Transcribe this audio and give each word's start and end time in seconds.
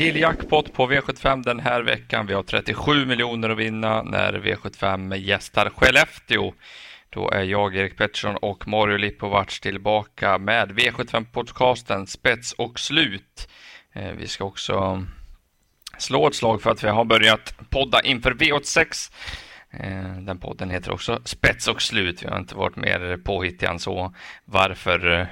lilljackpot 0.00 0.72
på 0.72 0.90
V75 0.90 1.44
den 1.44 1.60
här 1.60 1.82
veckan. 1.82 2.26
Vi 2.26 2.34
har 2.34 2.42
37 2.42 3.06
miljoner 3.06 3.50
att 3.50 3.58
vinna 3.58 4.02
när 4.02 4.32
V75 4.32 5.16
gästar 5.16 5.70
Skellefteå. 5.70 6.52
Då 7.10 7.30
är 7.30 7.42
jag, 7.42 7.76
Erik 7.76 7.96
Pettersson 7.96 8.36
och 8.36 8.68
Mario 8.68 8.96
Lipovac 8.96 9.60
tillbaka 9.60 10.38
med 10.38 10.70
V75-podcasten 10.72 12.06
Spets 12.06 12.52
och 12.52 12.80
slut. 12.80 13.48
Eh, 13.92 14.12
vi 14.12 14.26
ska 14.26 14.44
också 14.44 15.06
slå 15.98 16.26
ett 16.26 16.34
slag 16.34 16.62
för 16.62 16.70
att 16.70 16.84
vi 16.84 16.88
har 16.88 17.04
börjat 17.04 17.54
podda 17.70 18.02
inför 18.02 18.30
V86. 18.30 19.12
Eh, 19.70 20.22
den 20.22 20.38
podden 20.38 20.70
heter 20.70 20.92
också 20.92 21.20
Spets 21.24 21.68
och 21.68 21.82
slut. 21.82 22.22
Vi 22.22 22.28
har 22.28 22.38
inte 22.38 22.54
varit 22.54 22.76
mer 22.76 23.16
påhittiga 23.24 23.70
än 23.70 23.78
så. 23.78 24.14
Varför 24.44 25.20
eh, 25.20 25.26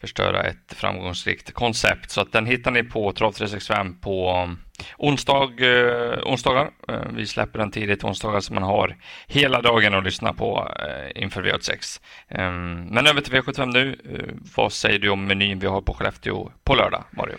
förstöra 0.00 0.42
ett 0.42 0.74
framgångsrikt 0.74 1.52
koncept. 1.52 2.10
Så 2.10 2.20
att 2.20 2.32
den 2.32 2.46
hittar 2.46 2.70
ni 2.70 2.82
på 2.82 3.12
Trav365 3.12 4.00
på 4.00 4.42
um, 4.44 4.58
onsdag, 4.96 5.50
eh, 5.60 6.18
onsdagar. 6.22 6.70
Eh, 6.88 7.00
vi 7.10 7.26
släpper 7.26 7.58
den 7.58 7.70
tidigt 7.70 8.04
onsdagar 8.04 8.40
så 8.40 8.54
man 8.54 8.62
har 8.62 8.96
hela 9.26 9.62
dagen 9.62 9.94
att 9.94 10.04
lyssna 10.04 10.32
på 10.32 10.72
eh, 10.80 11.22
inför 11.22 11.42
V86. 11.42 12.00
Eh, 12.28 12.52
men 12.90 13.06
över 13.06 13.20
till 13.20 13.32
V75 13.32 13.72
nu. 13.72 13.96
Eh, 14.14 14.34
vad 14.56 14.72
säger 14.72 14.98
du 14.98 15.08
om 15.08 15.24
menyn 15.24 15.58
vi 15.58 15.66
har 15.66 15.80
på 15.80 15.94
Skellefteå 15.94 16.50
på 16.64 16.74
lördag, 16.74 17.04
Mario? 17.10 17.36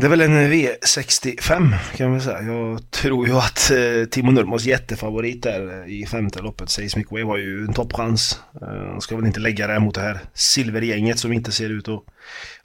Det 0.00 0.06
är 0.06 0.10
väl 0.10 0.20
en 0.20 0.52
V65 0.52 1.74
kan 1.96 2.10
man 2.10 2.20
säga. 2.20 2.42
Jag 2.42 2.90
tror 2.90 3.26
ju 3.26 3.32
att 3.32 3.70
eh, 3.70 4.08
Timo 4.10 4.30
Nurmos 4.30 4.64
jättefavorit 4.64 5.42
där 5.42 5.82
eh, 5.82 5.92
i 5.92 6.06
femte 6.06 6.42
loppet, 6.42 6.70
Seismic 6.70 7.06
Wave, 7.10 7.24
har 7.24 7.38
ju 7.38 7.64
en 7.64 7.72
toppchans. 7.72 8.40
Eh, 8.62 8.98
ska 8.98 9.16
väl 9.16 9.26
inte 9.26 9.40
lägga 9.40 9.66
det 9.66 9.80
mot 9.80 9.94
det 9.94 10.00
här 10.00 10.20
silvergänget 10.34 11.18
som 11.18 11.32
inte 11.32 11.52
ser 11.52 11.70
ut 11.70 11.88
att 11.88 12.02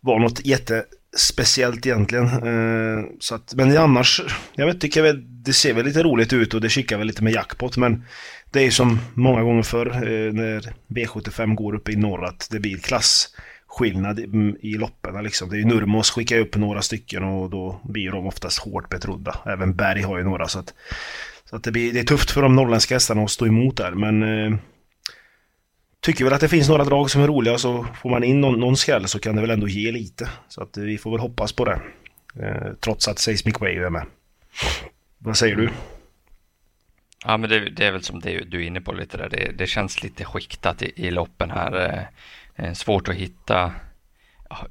vara 0.01 0.19
något 0.19 0.45
jättespeciellt 0.45 1.85
egentligen. 1.85 2.25
Eh, 2.25 3.05
så 3.19 3.35
att, 3.35 3.53
men 3.55 3.77
annars, 3.77 4.21
jag 4.55 4.65
vet, 4.65 4.81
tycker 4.81 5.01
väl, 5.01 5.43
det 5.43 5.53
ser 5.53 5.73
väl 5.73 5.85
lite 5.85 6.03
roligt 6.03 6.33
ut 6.33 6.53
och 6.53 6.61
det 6.61 6.69
kikar 6.69 6.97
väl 6.97 7.07
lite 7.07 7.23
med 7.23 7.33
jackpot 7.33 7.77
men 7.77 8.03
det 8.51 8.59
är 8.59 8.63
ju 8.63 8.71
som 8.71 8.99
många 9.13 9.41
gånger 9.41 9.63
förr 9.63 9.87
eh, 9.87 10.33
när 10.33 10.73
V75 10.87 11.55
går 11.55 11.75
uppe 11.75 11.91
i 11.91 11.95
norr 11.95 12.25
att 12.25 12.47
det 12.51 12.59
blir 12.59 12.77
klass 12.77 13.29
skillnad 13.73 14.19
i 14.19 14.23
mm, 14.23 14.55
loppen. 14.61 15.23
Liksom. 15.23 15.49
Det 15.49 15.55
är 15.55 15.59
ju 15.59 15.65
Nurmos 15.65 16.11
skickar 16.11 16.39
upp 16.39 16.55
några 16.55 16.81
stycken 16.81 17.23
och 17.23 17.49
då 17.49 17.79
blir 17.83 18.11
de 18.11 18.27
oftast 18.27 18.59
hårt 18.59 18.89
betrodda. 18.89 19.35
Även 19.45 19.75
Berg 19.75 20.01
har 20.01 20.17
ju 20.17 20.23
några 20.23 20.47
så 20.47 20.59
att, 20.59 20.73
så 21.49 21.55
att 21.55 21.63
det, 21.63 21.71
blir, 21.71 21.93
det 21.93 21.99
är 21.99 22.03
tufft 22.03 22.31
för 22.31 22.41
de 22.41 22.55
norrländska 22.55 22.95
hästarna 22.95 23.23
att 23.23 23.31
stå 23.31 23.47
emot 23.47 23.77
där 23.77 23.91
men 23.91 24.23
eh, 24.23 24.59
Tycker 26.03 26.23
väl 26.23 26.33
att 26.33 26.41
det 26.41 26.49
finns 26.49 26.69
några 26.69 26.83
drag 26.83 27.11
som 27.11 27.21
är 27.21 27.27
roliga 27.27 27.57
så 27.57 27.85
får 28.01 28.09
man 28.09 28.23
in 28.23 28.41
någon, 28.41 28.59
någon 28.59 28.77
skräll 28.77 29.07
så 29.07 29.19
kan 29.19 29.35
det 29.35 29.41
väl 29.41 29.49
ändå 29.49 29.67
ge 29.67 29.91
lite. 29.91 30.29
Så 30.47 30.63
att 30.63 30.77
eh, 30.77 30.83
vi 30.83 30.97
får 30.97 31.11
väl 31.11 31.19
hoppas 31.19 31.53
på 31.53 31.65
det. 31.65 31.81
Eh, 32.39 32.73
trots 32.79 33.07
att 33.07 33.19
Seismic 33.19 33.59
Wave 33.59 33.85
är 33.85 33.89
med. 33.89 34.05
Vad 35.17 35.37
säger 35.37 35.55
du? 35.55 35.69
Ja, 37.25 37.37
men 37.37 37.49
det, 37.49 37.69
det, 37.69 37.85
är 37.85 37.91
väl 37.91 38.03
som 38.03 38.19
det 38.19 38.39
du 38.39 38.63
är 38.63 38.67
inne 38.67 38.81
på 38.81 38.91
lite 38.91 39.17
där. 39.17 39.29
Det, 39.29 39.51
det 39.57 39.67
känns 39.67 40.03
lite 40.03 40.25
skiktat 40.25 40.81
i, 40.81 40.93
i 40.95 41.11
loppen 41.11 41.51
här. 41.51 41.85
Eh. 41.85 42.03
Eh, 42.55 42.73
svårt 42.73 43.07
att 43.07 43.15
hitta 43.15 43.71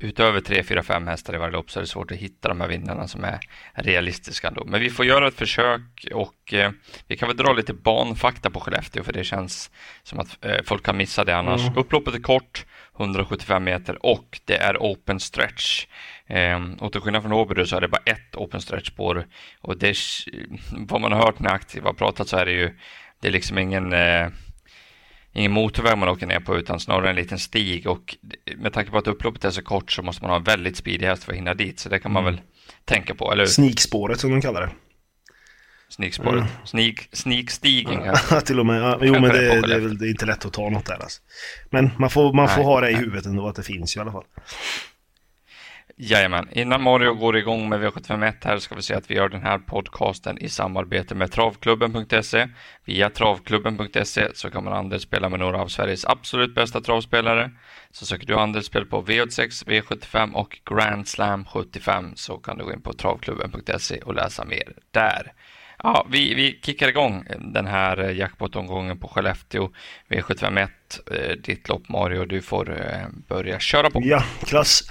utöver 0.01 0.41
3, 0.41 0.63
4, 0.63 0.83
5 0.83 1.07
hästar 1.07 1.35
i 1.35 1.39
varje 1.39 1.53
lopp 1.53 1.71
så 1.71 1.79
är 1.79 1.81
det 1.81 1.87
svårt 1.87 2.11
att 2.11 2.17
hitta 2.17 2.49
de 2.49 2.61
här 2.61 2.69
vinnarna 2.69 3.09
som 3.09 3.25
är 3.25 3.41
realistiska 3.73 4.49
ändå. 4.49 4.65
Men 4.65 4.81
vi 4.81 4.91
får 4.91 5.05
göra 5.05 5.29
ett 5.29 5.35
försök 5.35 6.07
och 6.15 6.55
eh, 6.55 6.71
vi 7.07 7.17
kan 7.17 7.29
väl 7.29 7.37
dra 7.37 7.53
lite 7.53 7.75
banfakta 7.75 8.51
på 8.51 8.61
Skellefteå 8.61 9.05
för 9.05 9.13
det 9.13 9.25
känns 9.25 9.71
som 10.03 10.21
att 10.21 10.45
eh, 10.45 10.63
folk 10.65 10.83
kan 10.83 10.97
missa 10.97 11.25
det 11.25 11.37
annars. 11.37 11.61
Mm. 11.61 11.79
Upploppet 11.79 12.15
är 12.15 12.19
kort, 12.19 12.67
175 12.97 13.65
meter 13.65 14.07
och 14.07 14.41
det 14.45 14.57
är 14.57 14.77
open 14.77 15.21
stretch. 15.21 15.87
Eh, 16.27 16.61
och 16.79 16.93
till 16.93 17.01
skillnad 17.01 17.23
från 17.23 17.33
Åby 17.33 17.67
så 17.67 17.77
är 17.77 17.81
det 17.81 17.89
bara 17.89 18.03
ett 18.05 18.37
open 18.37 18.61
stretch 18.61 18.89
spår 18.89 19.27
och 19.61 19.79
det, 19.79 19.97
vad 20.73 21.01
man 21.01 21.13
har 21.13 21.21
hört 21.21 21.39
när 21.39 21.51
aktiva 21.51 21.93
pratat 21.93 22.29
så 22.29 22.37
är 22.37 22.47
det 22.47 22.53
ju 22.53 22.79
det 23.21 23.29
är 23.29 23.33
liksom 23.33 23.59
ingen 23.59 23.93
eh, 23.93 24.29
ingen 25.33 25.53
motorväg 25.53 25.99
man 25.99 26.09
åker 26.09 26.27
ner 26.27 26.41
på 26.41 26.59
utan 26.59 26.81
snarare 26.81 27.11
en 27.11 27.17
liten 27.17 27.39
stig 27.39 27.87
och 27.87 28.17
med 28.57 28.73
tanke 28.73 28.91
på 28.91 28.99
att 28.99 29.07
upploppet 29.07 29.45
är 29.45 29.51
så 29.51 29.63
kort 29.63 29.93
så 29.93 30.03
måste 30.03 30.23
man 30.23 30.31
ha 30.31 30.37
en 30.37 30.45
väldigt 30.45 30.77
speedig 30.77 31.07
häst 31.07 31.25
för 31.25 31.33
att 31.33 31.39
hinna 31.39 31.55
dit 31.55 31.81
så 31.81 31.89
det 31.89 31.99
kan 31.99 32.13
man 32.13 32.23
mm. 32.23 32.35
väl 32.35 32.43
tänka 32.85 33.15
på, 33.15 33.33
eller 33.33 33.47
Snikspåret 33.47 34.21
som 34.21 34.31
de 34.31 34.41
kallar 34.43 34.61
det. 34.61 34.71
Snikspåret, 35.89 36.35
mm. 36.35 36.47
Snik, 36.65 37.09
snikstigen 37.13 38.03
ja, 38.31 38.41
till 38.41 38.61
och 38.61 38.67
med. 38.67 38.83
Ja, 38.83 38.99
jo 39.03 39.13
men 39.13 39.23
det, 39.23 39.61
det, 39.61 39.75
är 39.75 39.81
väl 39.81 39.99
det 39.99 40.07
är 40.07 40.11
inte 40.11 40.27
lätt 40.27 40.45
att 40.45 40.53
ta 40.53 40.71
något 40.71 40.87
där 40.87 41.03
alltså. 41.03 41.23
Men 41.71 41.91
man 41.99 42.11
får, 42.11 42.33
man 42.33 42.49
får 42.49 42.63
ha 42.63 42.81
det 42.81 42.91
i 42.91 42.95
huvudet 42.95 43.27
ändå 43.27 43.49
att 43.49 43.57
det 43.57 43.63
finns 43.63 43.97
i 43.97 44.01
alla 44.01 44.13
fall. 44.13 44.25
Jajamän. 46.05 46.49
Innan 46.53 46.83
Mario 46.83 47.15
går 47.15 47.37
igång 47.37 47.69
med 47.69 47.81
V751 47.81 48.35
här 48.45 48.59
ska 48.59 48.75
vi 48.75 48.83
säga 48.83 48.99
att 48.99 49.11
vi 49.11 49.15
gör 49.15 49.29
den 49.29 49.43
här 49.43 49.59
podcasten 49.59 50.39
i 50.39 50.49
samarbete 50.49 51.15
med 51.15 51.33
Travklubben.se. 51.33 52.49
Via 52.85 53.11
Travklubben.se 53.11 54.29
så 54.35 54.51
kan 54.51 54.65
man 54.65 54.73
andelsspela 54.73 55.29
med 55.29 55.41
några 55.41 55.61
av 55.61 55.69
Sveriges 55.69 56.05
absolut 56.05 56.55
bästa 56.55 56.81
travspelare. 56.81 57.51
Så 57.91 58.07
söker 58.07 58.27
du 58.27 58.35
andelsspel 58.35 58.87
på 58.87 59.03
V86, 59.03 59.67
V75 59.67 60.33
och 60.33 60.59
Grand 60.71 61.09
Slam 61.09 61.45
75 61.45 62.13
så 62.17 62.37
kan 62.37 62.59
du 62.59 62.65
gå 62.65 62.73
in 62.73 62.83
på 62.83 62.93
Travklubben.se 62.93 63.99
och 63.99 64.15
läsa 64.15 64.45
mer 64.45 64.73
där. 64.91 65.33
Ja, 65.83 66.07
vi, 66.11 66.35
vi 66.35 66.61
kickar 66.63 66.89
igång 66.89 67.25
den 67.41 67.67
här 67.67 68.05
eh, 68.05 68.17
jackpot-omgången 68.17 68.99
på 68.99 69.09
Skellefteå 69.09 69.71
V751. 70.09 70.69
Eh, 71.11 71.37
ditt 71.45 71.69
lopp 71.69 71.89
Mario, 71.89 72.25
du 72.25 72.43
får 72.43 72.71
eh, 72.71 73.07
börja 73.29 73.59
köra 73.59 73.91
på. 73.91 74.01
Ja, 74.05 74.25
klass 74.45 74.83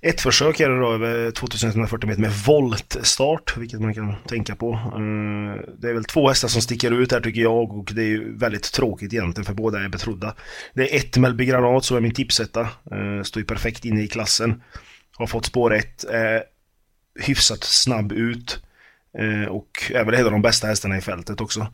ett 0.00 0.20
försök 0.20 0.60
är 0.60 0.68
det 0.68 0.80
då 0.80 0.92
över 0.92 1.30
2140 1.30 2.08
meter 2.08 2.20
med 2.20 2.32
voltstart, 2.32 3.56
vilket 3.56 3.80
man 3.80 3.94
kan 3.94 4.14
tänka 4.28 4.56
på. 4.56 4.92
Mm, 4.94 5.60
det 5.78 5.88
är 5.88 5.94
väl 5.94 6.04
två 6.04 6.28
hästar 6.28 6.48
som 6.48 6.62
sticker 6.62 6.90
ut 6.90 7.12
här 7.12 7.20
tycker 7.20 7.40
jag 7.40 7.72
och 7.72 7.90
det 7.92 8.02
är 8.02 8.08
ju 8.08 8.38
väldigt 8.38 8.72
tråkigt 8.72 9.12
egentligen 9.12 9.44
för 9.44 9.54
båda 9.54 9.80
är 9.80 9.88
betrodda. 9.88 10.34
Det 10.74 10.94
är 10.94 10.96
ett 10.96 11.16
Melby 11.16 11.44
Granat 11.44 11.84
som 11.84 11.96
är 11.96 12.00
min 12.00 12.14
tipsetta, 12.14 12.68
står 13.24 13.40
ju 13.40 13.46
perfekt 13.46 13.84
inne 13.84 14.02
i 14.02 14.08
klassen. 14.08 14.62
Har 15.16 15.26
fått 15.26 15.46
spår 15.46 15.74
1, 15.74 16.04
hyfsat 17.20 17.64
snabb 17.64 18.12
ut 18.12 18.65
eh, 19.18 19.48
och 19.48 19.92
är 19.94 20.04
väl 20.04 20.14
en 20.14 20.24
av 20.24 20.32
de 20.32 20.42
bästa 20.42 20.66
hästarna 20.66 20.96
i 20.96 21.00
fältet 21.00 21.40
också. 21.40 21.66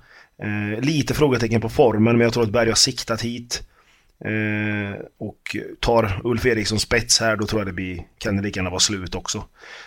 Eh, 0.42 0.80
lite 0.80 1.14
frågetecken 1.14 1.60
på 1.60 1.68
formen 1.68 2.16
men 2.16 2.20
jag 2.20 2.32
tror 2.32 2.42
att 2.42 2.50
Berg 2.50 2.68
har 2.68 2.74
siktat 2.74 3.22
hit. 3.22 3.62
Eh, 4.24 5.00
och 5.18 5.56
tar 5.80 6.20
Ulf 6.24 6.46
Eriksson 6.46 6.80
spets 6.80 7.20
här 7.20 7.36
då 7.36 7.46
tror 7.46 7.60
jag 7.60 7.68
det 7.68 7.72
blir, 7.72 8.02
kan 8.18 8.36
det 8.36 8.42
lika 8.42 8.58
gärna 8.58 8.70
vara 8.70 8.80
slut 8.80 9.14
också. 9.14 9.44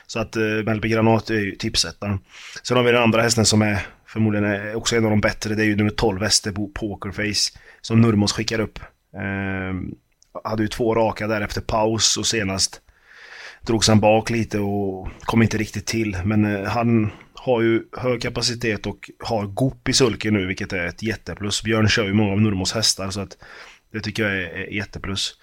Så 0.08 0.20
att 0.20 0.36
eh, 0.36 0.44
Melby 0.44 0.90
Granat 0.90 1.30
är 1.30 1.40
ju 1.40 1.56
tipsettan. 1.56 2.20
Sen 2.64 2.78
har 2.78 2.84
vi 2.84 2.92
den 2.92 3.04
andra 3.04 3.22
hästen 3.22 3.46
som 3.46 3.62
är 3.62 3.88
förmodligen 4.06 4.46
är 4.46 4.76
också 4.76 4.96
en 4.96 5.06
av 5.06 5.10
de 5.10 5.22
bättre. 5.22 5.56
Det 5.56 5.64
är 5.64 5.66
ju 5.66 5.76
nummer 5.76 5.92
12 5.92 6.20
Västerbo 6.20 6.72
Pokerface 6.74 7.60
som 7.82 8.02
Nurmos 8.02 8.34
skickar 8.34 8.60
upp. 8.60 8.80
Eh, 9.16 9.74
hade 10.44 10.64
ju 10.64 10.68
två 10.68 10.96
raka 10.96 11.28
där 11.28 11.42
efter 11.42 11.62
paus 11.62 12.18
och 12.18 12.26
senast 12.26 12.82
drogs 13.62 13.88
han 13.88 14.00
bak 14.00 14.30
lite 14.30 14.60
och 14.60 15.08
kom 15.20 15.42
inte 15.42 15.58
riktigt 15.58 15.86
till. 15.86 16.18
Men 16.24 16.46
eh, 16.46 16.70
han 16.70 17.12
har 17.46 17.62
ju 17.62 17.84
hög 17.98 18.22
kapacitet 18.22 18.86
och 18.86 19.12
har 19.20 19.46
gop 19.46 19.90
i 19.90 19.94
sulken 19.94 20.34
nu 20.34 20.46
vilket 20.46 20.74
är 20.74 20.86
ett 20.86 21.04
jätteplus. 21.04 21.64
Björn 21.64 21.90
kör 21.90 22.06
ju 22.06 22.14
många 22.14 22.32
av 22.32 22.42
Nurmos 22.42 22.74
hästar 22.74 23.10
så 23.10 23.22
att 23.22 23.38
det 23.92 24.00
tycker 24.00 24.24
jag 24.24 24.36
är, 24.36 24.50
är 24.50 24.74
jätteplus. 24.74 25.38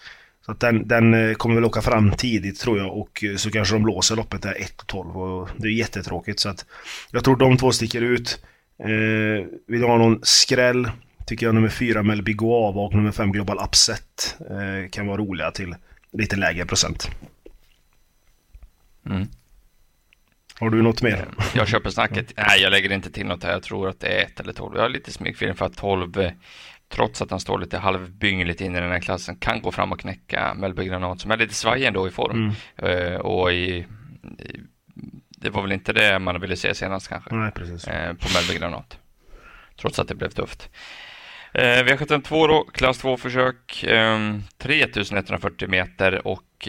Så 0.46 0.52
att 0.52 0.60
den, 0.60 0.88
den 0.88 1.14
eh, 1.14 1.34
kommer 1.34 1.54
väl 1.54 1.64
åka 1.64 1.82
fram 1.82 2.10
tidigt 2.10 2.60
tror 2.60 2.78
jag 2.78 2.98
och 2.98 3.24
eh, 3.24 3.36
så 3.36 3.50
kanske 3.50 3.74
de 3.74 3.86
låser 3.86 4.16
loppet 4.16 4.42
där 4.42 4.54
1-12 4.54 5.14
och 5.14 5.48
det 5.56 5.68
är 5.68 5.72
jättetråkigt 5.72 6.40
så 6.40 6.48
att 6.48 6.66
jag 7.10 7.24
tror 7.24 7.36
de 7.36 7.56
två 7.56 7.72
sticker 7.72 8.02
ut. 8.02 8.44
Eh, 8.78 9.46
vill 9.66 9.80
du 9.80 9.86
ha 9.86 9.98
någon 9.98 10.20
skräll 10.22 10.90
tycker 11.26 11.46
jag 11.46 11.54
nummer 11.54 11.68
4 11.68 12.02
Melby 12.02 12.32
Guava 12.32 12.80
och 12.80 12.94
nummer 12.94 13.12
5 13.12 13.32
Global 13.32 13.58
Upset 13.64 14.36
eh, 14.50 14.90
kan 14.90 15.06
vara 15.06 15.16
roliga 15.16 15.50
till 15.50 15.74
lite 16.12 16.36
lägre 16.36 16.66
procent. 16.66 17.10
Mm. 19.06 19.26
Har 20.62 20.70
du 20.70 20.82
något 20.82 21.02
mer? 21.02 21.28
Jag 21.54 21.68
köper 21.68 21.90
snacket. 21.90 22.32
Nej, 22.36 22.62
jag 22.62 22.70
lägger 22.70 22.92
inte 22.92 23.10
till 23.10 23.26
något 23.26 23.44
här. 23.44 23.52
Jag 23.52 23.62
tror 23.62 23.88
att 23.88 24.00
det 24.00 24.06
är 24.06 24.24
1 24.24 24.40
eller 24.40 24.52
12. 24.52 24.74
Jag 24.74 24.82
har 24.82 24.88
lite 24.88 25.12
smygfeeling 25.12 25.56
för 25.56 25.66
att 25.66 25.76
12 25.76 26.30
trots 26.88 27.22
att 27.22 27.30
han 27.30 27.40
står 27.40 27.58
lite 27.58 27.78
halvbyngligt 27.78 28.60
in 28.60 28.76
i 28.76 28.80
den 28.80 28.90
här 28.90 29.00
klassen, 29.00 29.36
kan 29.36 29.62
gå 29.62 29.72
fram 29.72 29.92
och 29.92 30.00
knäcka 30.00 30.54
Mellby 30.54 30.84
Granat 30.84 31.20
som 31.20 31.30
är 31.30 31.36
lite 31.36 31.54
svajig 31.54 31.86
ändå 31.86 32.08
i 32.08 32.10
form. 32.10 32.54
Mm. 32.78 33.12
Uh, 33.12 33.16
och 33.16 33.52
i, 33.52 33.56
i, 33.56 33.86
det 35.28 35.50
var 35.50 35.62
väl 35.62 35.72
inte 35.72 35.92
det 35.92 36.18
man 36.18 36.40
ville 36.40 36.56
se 36.56 36.74
senast 36.74 37.08
kanske. 37.08 37.34
Nej, 37.34 37.52
precis. 37.52 37.88
Uh, 37.88 37.94
på 37.94 38.28
Mellby 38.34 38.58
Granat. 38.58 38.98
Trots 39.80 39.98
att 39.98 40.08
det 40.08 40.14
blev 40.14 40.28
tufft. 40.28 40.70
Uh, 41.58 41.60
V72 41.60 42.48
då, 42.48 42.64
klass 42.64 42.98
2 42.98 43.16
försök, 43.16 43.84
um, 43.88 44.42
3140 44.58 45.68
meter 45.68 46.26
och 46.26 46.68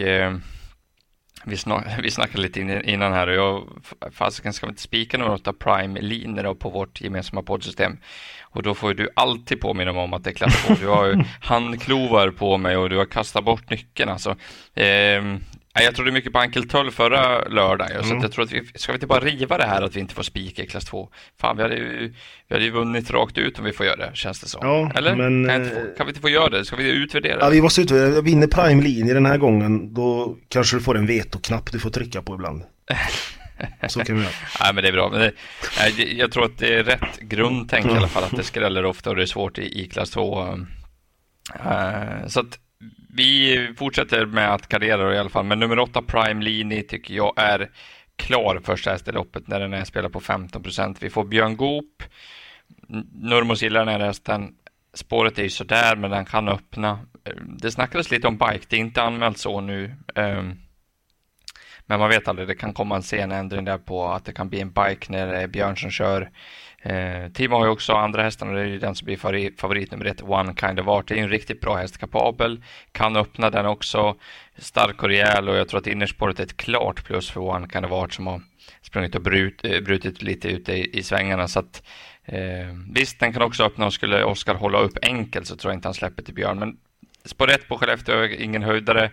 vi, 1.44 1.56
snack, 1.56 1.86
vi 2.02 2.10
snackade 2.10 2.42
lite 2.42 2.60
innan 2.84 3.12
här 3.12 3.26
och 3.26 3.34
jag, 3.34 3.68
fasiken 4.12 4.52
ska 4.52 4.66
vi 4.66 4.70
inte 4.70 4.82
spika 4.82 5.18
något 5.18 5.48
av 5.48 5.52
prime-linjer 5.52 6.54
på 6.54 6.70
vårt 6.70 7.00
gemensamma 7.00 7.42
poddsystem. 7.42 7.96
Och 8.42 8.62
då 8.62 8.74
får 8.74 8.94
du 8.94 9.08
alltid 9.16 9.60
påminna 9.60 9.92
mig 9.92 10.02
om 10.02 10.12
att 10.12 10.24
det 10.24 10.30
är 10.30 10.34
klass 10.34 10.64
2. 10.66 10.74
Du 10.80 10.86
har 10.86 11.06
ju 11.06 11.24
handklovar 11.40 12.30
på 12.30 12.56
mig 12.56 12.76
och 12.76 12.90
du 12.90 12.96
har 12.96 13.06
kastat 13.06 13.44
bort 13.44 13.70
nyckeln 13.70 14.10
alltså. 14.10 14.30
Eh, 14.74 15.22
Jag 15.82 15.94
trodde 15.94 16.12
mycket 16.12 16.32
på 16.32 16.38
Ankel 16.38 16.68
Tull 16.68 16.90
förra 16.90 17.48
lördagen. 17.48 17.96
Mm. 17.96 18.20
Så 18.20 18.24
jag 18.24 18.32
tror 18.32 18.44
att 18.44 18.52
vi, 18.52 18.62
ska 18.74 18.92
vi 18.92 18.96
inte 18.96 19.06
bara 19.06 19.20
riva 19.20 19.58
det 19.58 19.64
här 19.64 19.82
att 19.82 19.96
vi 19.96 20.00
inte 20.00 20.14
får 20.14 20.22
spika 20.22 20.62
i 20.62 20.66
klass 20.66 20.84
2? 20.84 21.08
Fan, 21.40 21.56
vi 21.56 21.62
hade, 21.62 21.74
ju, 21.74 22.14
vi 22.48 22.54
hade 22.54 22.64
ju 22.64 22.70
vunnit 22.70 23.10
rakt 23.10 23.38
ut 23.38 23.58
om 23.58 23.64
vi 23.64 23.72
får 23.72 23.86
göra 23.86 23.96
det, 23.96 24.10
känns 24.14 24.40
det 24.40 24.48
som. 24.48 24.60
Ja, 24.62 24.92
Eller? 24.94 25.16
Men, 25.16 25.48
kan, 25.48 25.64
få, 25.64 25.96
kan, 25.96 26.06
vi 26.06 26.10
inte 26.10 26.20
få 26.20 26.28
göra 26.28 26.48
det? 26.48 26.64
Ska 26.64 26.76
vi 26.76 26.90
utvärdera? 26.90 27.38
Ja, 27.40 27.48
vi 27.48 27.62
måste 27.62 27.80
utvärdera. 27.80 28.20
Vinner 28.20 28.46
Prime 28.46 28.82
linje 28.82 29.14
den 29.14 29.26
här 29.26 29.38
gången, 29.38 29.94
då 29.94 30.36
kanske 30.48 30.76
du 30.76 30.82
får 30.82 30.98
en 30.98 31.06
vetoknapp 31.06 31.72
du 31.72 31.78
får 31.78 31.90
trycka 31.90 32.22
på 32.22 32.34
ibland. 32.34 32.62
Så 33.88 34.04
kan 34.04 34.16
vi 34.16 34.22
göra. 34.22 34.32
Nej, 34.60 34.74
men 34.74 34.82
det 34.82 34.88
är 34.88 34.92
bra. 34.92 35.10
Men 35.10 35.20
det, 35.20 35.32
jag 36.12 36.32
tror 36.32 36.44
att 36.44 36.58
det 36.58 36.74
är 36.74 36.84
rätt 36.84 37.20
grundtänk 37.20 37.86
i 37.86 37.88
alla 37.88 38.08
fall, 38.08 38.24
att 38.24 38.36
det 38.36 38.42
skräller 38.42 38.84
ofta 38.84 39.10
och 39.10 39.16
det 39.16 39.22
är 39.22 39.26
svårt 39.26 39.58
i, 39.58 39.82
i 39.82 39.88
klass 39.88 40.10
2. 40.10 40.42
Uh, 40.42 40.58
eh, 41.66 42.26
så 42.26 42.40
att 42.40 42.58
vi 43.16 43.74
fortsätter 43.76 44.26
med 44.26 44.54
att 44.54 44.68
kardera 44.68 45.14
i 45.14 45.18
alla 45.18 45.28
fall, 45.28 45.44
men 45.44 45.58
nummer 45.58 45.78
8 45.78 46.02
Prime 46.02 46.44
Lini 46.44 46.82
tycker 46.82 47.14
jag 47.14 47.32
är 47.36 47.70
klar 48.16 48.60
första 48.64 48.90
häst 48.90 49.08
i 49.08 49.12
loppet 49.12 49.48
när 49.48 49.60
den 49.60 49.74
är 49.74 49.84
spelad 49.84 50.12
på 50.12 50.20
15 50.20 50.62
procent. 50.62 51.02
Vi 51.02 51.10
får 51.10 51.24
Björn 51.24 51.56
Goop. 51.56 52.02
Nurmos 53.12 53.62
gillar 53.62 53.84
den 53.84 54.00
här 54.00 54.06
hästen. 54.06 54.54
Spåret 54.94 55.38
är 55.38 55.42
ju 55.42 55.50
sådär, 55.50 55.96
men 55.96 56.10
den 56.10 56.24
kan 56.24 56.48
öppna. 56.48 56.98
Det 57.58 57.70
snackades 57.70 58.10
lite 58.10 58.28
om 58.28 58.38
bike, 58.38 58.66
det 58.68 58.76
är 58.76 58.80
inte 58.80 59.02
anmält 59.02 59.38
så 59.38 59.60
nu. 59.60 59.94
Um, 60.14 60.58
men 61.86 62.00
man 62.00 62.08
vet 62.08 62.28
aldrig, 62.28 62.48
det 62.48 62.54
kan 62.54 62.72
komma 62.72 62.96
en 62.96 63.02
sen 63.02 63.32
ändring 63.32 63.64
där 63.64 63.78
på 63.78 64.06
att 64.06 64.24
det 64.24 64.32
kan 64.32 64.48
bli 64.48 64.60
en 64.60 64.70
bike 64.70 65.12
när 65.12 65.26
det 65.26 65.40
är 65.40 65.46
Björn 65.46 65.76
som 65.76 65.90
kör. 65.90 66.30
Eh, 66.82 67.32
Timo 67.32 67.56
har 67.56 67.64
ju 67.64 67.70
också 67.70 67.92
andra 67.92 68.22
hästar 68.22 68.46
och 68.46 68.54
det 68.54 68.60
är 68.60 68.66
ju 68.66 68.78
den 68.78 68.94
som 68.94 69.04
blir 69.04 69.16
favorit, 69.16 69.60
favorit 69.60 69.90
nummer 69.90 70.04
ett, 70.04 70.22
One 70.22 70.54
Kind 70.60 70.80
of 70.80 70.88
Art. 70.88 71.08
Det 71.08 71.14
är 71.14 71.16
ju 71.16 71.22
en 71.22 71.30
riktigt 71.30 71.60
bra 71.60 71.76
häst, 71.76 71.98
kapabel, 71.98 72.62
kan 72.92 73.16
öppna 73.16 73.50
den 73.50 73.66
också, 73.66 74.16
stark 74.58 75.02
och 75.02 75.08
rejäl 75.08 75.48
och 75.48 75.56
jag 75.56 75.68
tror 75.68 75.80
att 75.80 75.86
innerspåret 75.86 76.40
är 76.40 76.44
ett 76.44 76.56
klart 76.56 77.04
plus 77.04 77.30
för 77.30 77.40
One 77.40 77.68
Kind 77.72 77.84
of 77.84 77.92
Art 77.92 78.12
som 78.12 78.26
har 78.26 78.42
sprungit 78.82 79.14
och 79.14 79.22
brut, 79.22 79.64
eh, 79.64 79.80
brutit 79.80 80.22
lite 80.22 80.48
ute 80.48 80.72
i, 80.72 80.98
i 80.98 81.02
svängarna. 81.02 81.48
Så 81.48 81.58
att, 81.58 81.82
eh, 82.24 82.38
visst, 82.94 83.20
den 83.20 83.32
kan 83.32 83.42
också 83.42 83.64
öppna 83.64 83.86
och 83.86 83.94
skulle 83.94 84.24
Oskar 84.24 84.54
hålla 84.54 84.78
upp 84.78 84.98
enkelt 85.02 85.46
så 85.46 85.56
tror 85.56 85.72
jag 85.72 85.78
inte 85.78 85.88
han 85.88 85.94
släpper 85.94 86.22
till 86.22 86.34
Björn. 86.34 86.58
Men 86.58 86.76
spår 87.24 87.46
rätt 87.46 87.68
på 87.68 87.78
Skellefteå, 87.78 88.26
ingen 88.26 88.62
höjdare, 88.62 89.10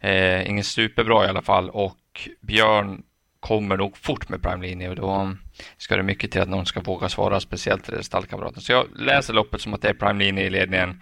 eh, 0.00 0.48
ingen 0.50 0.64
superbra 0.64 1.24
i 1.24 1.28
alla 1.28 1.42
fall 1.42 1.70
och 1.70 1.96
Björn 2.40 3.02
kommer 3.40 3.76
nog 3.76 3.96
fort 3.96 4.28
med 4.28 4.42
prime 4.42 4.66
linje 4.66 4.88
och 4.88 4.96
då 4.96 5.36
ska 5.76 5.96
det 5.96 6.02
mycket 6.02 6.30
till 6.32 6.40
att 6.40 6.48
någon 6.48 6.66
ska 6.66 6.80
våga 6.80 7.08
svara, 7.08 7.40
speciellt 7.40 7.84
till 7.84 8.04
stallkamraten. 8.04 8.62
Så 8.62 8.72
jag 8.72 8.86
läser 8.96 9.34
loppet 9.34 9.60
som 9.60 9.74
att 9.74 9.82
det 9.82 9.88
är 9.88 9.94
prime 9.94 10.24
linje 10.24 10.44
i 10.44 10.50
ledningen. 10.50 11.00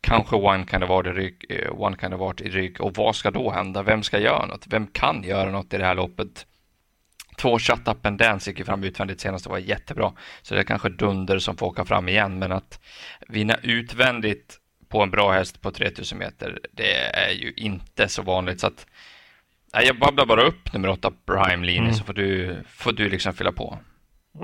Kanske 0.00 0.36
one 0.36 0.66
kind 0.70 0.84
of 0.84 0.90
art 0.90 1.06
i 1.06 1.10
rygg, 1.10 1.46
eh, 1.48 1.80
one 1.80 1.96
kind 2.00 2.14
of 2.14 2.40
i 2.40 2.48
rygg. 2.48 2.80
Och 2.80 2.96
vad 2.96 3.16
ska 3.16 3.30
då 3.30 3.50
hända? 3.50 3.82
Vem 3.82 4.02
ska 4.02 4.18
göra 4.18 4.46
något? 4.46 4.66
Vem 4.66 4.86
kan 4.86 5.22
göra 5.22 5.50
något 5.50 5.74
i 5.74 5.78
det 5.78 5.84
här 5.84 5.94
loppet? 5.94 6.46
Två 7.38 7.58
Shut 7.58 7.88
Up 7.88 8.06
and 8.06 8.18
Dance 8.18 8.50
gick 8.50 8.66
fram 8.66 8.84
utvändigt 8.84 9.20
senast 9.20 9.46
och 9.46 9.52
var 9.52 9.58
jättebra. 9.58 10.12
Så 10.42 10.54
det 10.54 10.60
är 10.60 10.64
kanske 10.64 10.88
Dunder 10.88 11.38
som 11.38 11.56
får 11.56 11.66
åka 11.66 11.84
fram 11.84 12.08
igen. 12.08 12.38
Men 12.38 12.52
att 12.52 12.80
vinna 13.28 13.56
utvändigt 13.62 14.58
på 14.88 15.02
en 15.02 15.10
bra 15.10 15.32
häst 15.32 15.60
på 15.60 15.70
3000 15.70 16.18
meter, 16.18 16.60
det 16.72 16.96
är 16.96 17.30
ju 17.30 17.52
inte 17.56 18.08
så 18.08 18.22
vanligt. 18.22 18.60
Så 18.60 18.66
att 18.66 18.86
Nej, 19.74 19.86
jag 19.86 19.98
babblar 19.98 20.26
bara 20.26 20.42
upp 20.42 20.72
nummer 20.72 20.88
åtta 20.88 21.12
Prime 21.26 21.66
Linje 21.66 21.80
mm. 21.82 21.94
så 21.94 22.04
får 22.04 22.12
du, 22.12 22.56
får 22.68 22.92
du 22.92 23.08
liksom 23.08 23.34
fylla 23.34 23.52
på. 23.52 23.78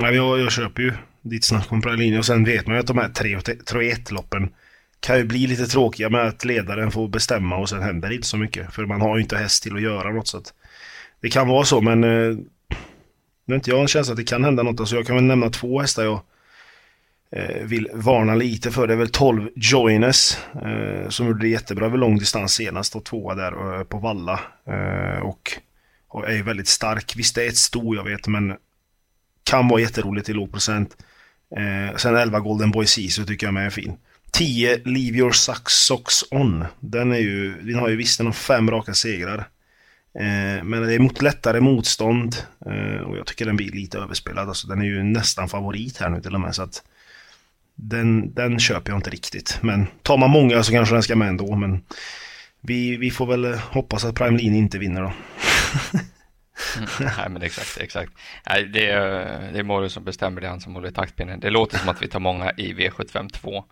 Nej, 0.00 0.14
jag, 0.14 0.40
jag 0.40 0.52
köper 0.52 0.82
ju 0.82 0.93
ditt 1.23 1.44
snack 1.44 1.73
om 1.73 1.82
Prime 1.82 1.96
Linje 1.96 2.19
och 2.19 2.26
sen 2.26 2.44
vet 2.44 2.67
man 2.67 2.76
ju 2.76 2.81
att 2.81 2.87
de 2.87 2.99
här 2.99 3.08
3 3.08 3.37
och 3.37 3.82
1 3.82 4.11
loppen 4.11 4.49
kan 5.00 5.19
ju 5.19 5.25
bli 5.25 5.46
lite 5.46 5.67
tråkiga 5.67 6.08
med 6.08 6.26
att 6.26 6.44
ledaren 6.44 6.90
får 6.90 7.08
bestämma 7.08 7.56
och 7.56 7.69
sen 7.69 7.82
händer 7.82 8.08
det 8.08 8.14
inte 8.14 8.26
så 8.26 8.37
mycket. 8.37 8.75
För 8.75 8.87
man 8.87 9.00
har 9.00 9.17
ju 9.17 9.23
inte 9.23 9.37
häst 9.37 9.62
till 9.62 9.76
att 9.76 9.82
göra 9.82 10.12
något 10.12 10.28
så 10.28 10.38
att 10.38 10.55
det 11.20 11.29
kan 11.29 11.49
vara 11.49 11.64
så 11.64 11.81
men 11.81 12.05
eh, 12.05 12.37
nu 13.46 13.55
inte 13.55 13.70
jag 13.70 13.81
en 13.81 13.88
känsla 13.88 14.12
att 14.12 14.19
det 14.19 14.25
kan 14.25 14.44
hända 14.44 14.62
något. 14.62 14.81
Alltså 14.81 14.96
jag 14.96 15.06
kan 15.06 15.17
väl 15.17 15.25
nämna 15.25 15.50
två 15.50 15.81
hästar 15.81 16.05
jag 16.05 16.20
Eh, 17.31 17.64
vill 17.64 17.88
varna 17.93 18.34
lite 18.34 18.70
för. 18.70 18.87
Det 18.87 18.93
är 18.93 18.99
väl 18.99 19.11
12 19.11 19.49
joiners 19.56 20.37
eh, 20.62 21.08
som 21.08 21.26
gjorde 21.26 21.40
det 21.40 21.49
jättebra 21.49 21.87
över 21.87 21.99
långdistans 21.99 22.55
senast 22.55 22.96
och 22.96 23.05
tvåa 23.05 23.34
där 23.34 23.78
eh, 23.78 23.84
på 23.84 23.99
Valla. 23.99 24.40
Eh, 24.67 25.23
och, 25.23 25.52
och, 26.08 26.31
är 26.31 26.43
väldigt 26.43 26.69
stark. 26.69 27.14
Visst 27.17 27.34
det 27.34 27.44
är 27.44 27.49
ett 27.49 27.56
sto 27.56 27.94
jag 27.94 28.05
vet 28.05 28.26
men 28.26 28.56
kan 29.44 29.69
vara 29.69 29.81
jätteroligt 29.81 30.28
i 30.28 30.32
låg 30.32 30.52
procent. 30.52 30.96
Eh, 31.56 31.96
sen 31.96 32.17
11 32.17 32.40
Golden 32.40 32.70
Boy 32.70 32.87
Sisu 32.87 33.25
tycker 33.25 33.46
jag 33.46 33.55
med 33.55 33.67
är 33.67 33.70
fin. 33.70 33.96
10 34.31 34.76
Leave 34.84 35.19
Your 35.19 35.32
sucks 35.32 35.72
Socks 35.72 36.25
On. 36.31 36.64
Den 36.81 37.12
är 37.12 37.19
ju, 37.19 37.62
den 37.62 37.79
har 37.79 37.88
ju 37.88 37.96
visst 37.96 38.20
fem 38.34 38.70
raka 38.70 38.94
segrar. 38.94 39.49
Eh, 40.19 40.64
men 40.64 40.82
det 40.82 40.94
är 40.94 40.99
mot 40.99 41.22
lättare 41.22 41.61
motstånd 41.61 42.37
eh, 42.67 43.00
och 43.00 43.17
jag 43.17 43.26
tycker 43.26 43.46
den 43.46 43.56
blir 43.56 43.72
lite 43.72 43.99
överspelad. 43.99 44.49
Alltså 44.49 44.69
den 44.69 44.81
är 44.81 44.84
ju 44.84 45.02
nästan 45.02 45.49
favorit 45.49 45.99
här 45.99 46.08
nu 46.08 46.20
till 46.20 46.34
och 46.34 46.40
med. 46.40 46.55
Så 46.55 46.62
att 46.62 46.82
den, 47.76 48.34
den 48.34 48.58
köper 48.58 48.90
jag 48.90 48.99
inte 48.99 49.11
riktigt. 49.11 49.58
Men 49.62 49.87
tar 50.02 50.17
man 50.17 50.31
många 50.31 50.62
så 50.62 50.73
kanske 50.73 50.94
den 50.94 51.02
ska 51.02 51.17
med 51.17 51.28
ändå. 51.28 51.56
Men 51.56 51.82
vi, 52.61 52.96
vi 52.96 53.11
får 53.11 53.26
väl 53.26 53.44
eh, 53.44 53.58
hoppas 53.58 54.05
att 54.05 54.14
Prime 54.14 54.38
Line 54.38 54.55
inte 54.55 54.78
vinner 54.78 55.02
då. 55.02 55.12
Mm, 56.76 56.88
nej, 57.19 57.28
men 57.28 57.43
exakt, 57.43 57.78
exakt. 57.81 58.12
Nej, 58.49 58.64
det, 58.64 58.90
är, 58.90 59.52
det 59.52 59.58
är 59.58 59.62
Morris 59.62 59.93
som 59.93 60.05
bestämmer 60.05 60.40
det, 60.40 60.49
han 60.49 60.61
som 60.61 60.75
håller 60.75 60.88
i 60.88 60.93
taktpinnen. 60.93 61.40
Det 61.40 61.50
låter 61.50 61.78
som 61.78 61.88
att 61.88 62.02
vi 62.02 62.08
tar 62.08 62.20
många 62.20 62.50
i 62.56 62.73
V75 62.73 63.28
2. 63.28 63.64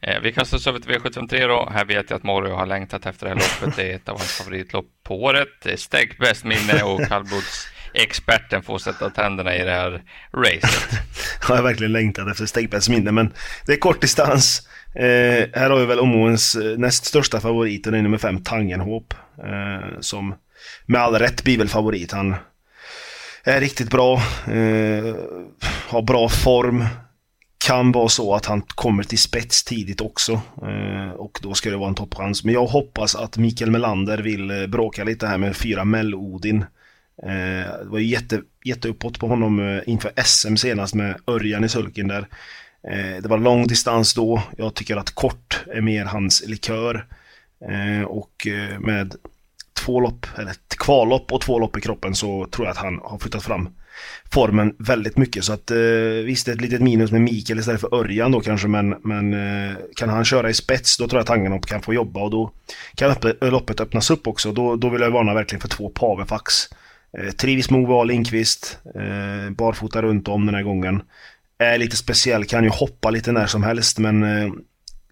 Eh, 0.00 0.20
vi 0.20 0.32
kastar 0.32 0.56
oss 0.56 0.66
över 0.66 0.78
till 0.78 0.90
V753 0.90 1.48
då. 1.48 1.68
Här 1.72 1.84
vet 1.84 2.10
jag 2.10 2.16
att 2.16 2.22
Morris 2.22 2.52
har 2.52 2.66
längtat 2.66 3.06
efter 3.06 3.26
det 3.26 3.32
här 3.32 3.36
loppet. 3.36 3.76
Det 3.76 3.92
är 3.92 3.96
ett 3.96 4.08
av 4.08 4.18
hans 4.18 4.32
favoritlopp 4.32 4.86
på 5.02 5.22
året. 5.22 5.48
Det 5.62 5.72
är 5.72 5.76
Steg 5.76 6.18
bäst 6.18 6.44
minne 6.44 6.82
och 6.82 7.08
kallblods 7.08 7.68
experten 7.96 8.62
får 8.62 8.78
sätta 8.78 9.10
tänderna 9.10 9.56
i 9.56 9.64
det 9.64 9.70
här 9.70 10.02
racet. 10.32 11.00
jag 11.48 11.56
har 11.56 11.62
verkligen 11.62 11.92
längtat 11.92 12.28
efter 12.28 12.46
Stegbergs 12.46 12.88
minne, 12.88 13.12
men 13.12 13.32
det 13.66 13.72
är 13.72 13.76
kort 13.76 14.00
distans. 14.00 14.68
Eh, 14.94 15.48
här 15.54 15.70
har 15.70 15.78
vi 15.78 15.86
väl 15.86 16.00
omgångens 16.00 16.54
eh, 16.54 16.78
näst 16.78 17.04
största 17.04 17.40
favorit, 17.40 17.84
det 17.84 17.98
är 17.98 18.02
nummer 18.02 18.18
fem, 18.18 18.42
Tangenhop. 18.42 19.14
Eh, 19.38 20.00
som 20.00 20.34
med 20.86 21.00
all 21.00 21.14
rätt 21.14 21.44
blir 21.44 21.58
väl 21.58 21.68
favorit. 21.68 22.12
Han 22.12 22.34
är 23.44 23.60
riktigt 23.60 23.90
bra, 23.90 24.14
eh, 24.46 25.14
har 25.88 26.02
bra 26.02 26.28
form. 26.28 26.84
Kan 27.66 27.92
vara 27.92 28.08
så 28.08 28.34
att 28.34 28.46
han 28.46 28.62
kommer 28.62 29.02
till 29.02 29.18
spets 29.18 29.64
tidigt 29.64 30.00
också 30.00 30.32
eh, 30.62 31.10
och 31.10 31.38
då 31.42 31.54
ska 31.54 31.70
det 31.70 31.76
vara 31.76 31.88
en 31.88 31.94
toppchans. 31.94 32.44
Men 32.44 32.54
jag 32.54 32.66
hoppas 32.66 33.14
att 33.14 33.36
Mikael 33.36 33.70
Melander 33.70 34.18
vill 34.18 34.50
eh, 34.50 34.66
bråka 34.66 35.04
lite 35.04 35.26
här 35.26 35.38
med 35.38 35.56
fyra 35.56 35.84
Mell-Odin. 35.84 36.64
Eh, 37.22 37.78
det 37.82 37.88
var 37.88 37.98
ju 37.98 38.06
jätte, 38.06 38.42
jätteuppåt 38.64 39.18
på 39.18 39.26
honom 39.26 39.68
eh, 39.68 39.82
inför 39.86 40.12
SM 40.24 40.56
senast 40.56 40.94
med 40.94 41.16
Örjan 41.26 41.64
i 41.64 41.68
sulken 41.68 42.08
där. 42.08 42.28
Eh, 42.90 43.22
det 43.22 43.28
var 43.28 43.38
lång 43.38 43.66
distans 43.66 44.14
då. 44.14 44.42
Jag 44.56 44.74
tycker 44.74 44.96
att 44.96 45.10
kort 45.10 45.64
är 45.74 45.80
mer 45.80 46.04
hans 46.04 46.46
likör. 46.46 47.06
Eh, 47.70 48.04
och 48.04 48.46
eh, 48.46 48.80
med 48.80 49.14
två 49.72 50.00
lopp, 50.00 50.26
eller 50.38 50.50
ett 50.50 50.76
kvallopp 50.78 51.32
och 51.32 51.40
två 51.40 51.58
lopp 51.58 51.76
i 51.76 51.80
kroppen 51.80 52.14
så 52.14 52.46
tror 52.50 52.66
jag 52.66 52.72
att 52.72 52.78
han 52.78 53.00
har 53.02 53.18
flyttat 53.18 53.42
fram 53.42 53.68
formen 54.32 54.74
väldigt 54.78 55.16
mycket. 55.16 55.44
Så 55.44 55.52
att 55.52 55.70
visst, 56.24 56.46
det 56.46 56.52
är 56.52 56.54
ett 56.54 56.60
litet 56.60 56.80
minus 56.80 57.12
med 57.12 57.20
Mikael 57.20 57.58
istället 57.58 57.80
för 57.80 57.94
Örjan 57.94 58.32
då 58.32 58.40
kanske, 58.40 58.68
men, 58.68 58.88
men 58.88 59.36
kan 59.96 60.08
han 60.08 60.24
köra 60.24 60.50
i 60.50 60.54
spets 60.54 60.96
då 60.96 61.08
tror 61.08 61.18
jag 61.18 61.20
att 61.20 61.26
Tangenhop 61.26 61.66
kan 61.66 61.82
få 61.82 61.94
jobba 61.94 62.20
och 62.20 62.30
då 62.30 62.50
kan 62.94 63.14
loppet 63.40 63.80
öppnas 63.80 64.10
upp 64.10 64.26
också. 64.26 64.52
Då, 64.52 64.76
då 64.76 64.88
vill 64.88 65.00
jag 65.00 65.10
varna 65.10 65.34
verkligen 65.34 65.60
för 65.60 65.68
två 65.68 65.88
Pavefax. 65.88 66.68
Eh, 67.18 67.30
trivs 67.30 67.70
med 67.70 67.80
Ove 67.80 68.04
Lindqvist. 68.04 68.78
Eh, 68.94 69.50
barfota 69.50 70.02
runt 70.02 70.28
om 70.28 70.46
den 70.46 70.54
här 70.54 70.62
gången. 70.62 71.02
Är 71.58 71.78
lite 71.78 71.96
speciell, 71.96 72.44
kan 72.44 72.64
ju 72.64 72.70
hoppa 72.70 73.10
lite 73.10 73.32
när 73.32 73.46
som 73.46 73.62
helst 73.62 73.98
men 73.98 74.22
eh, 74.22 74.52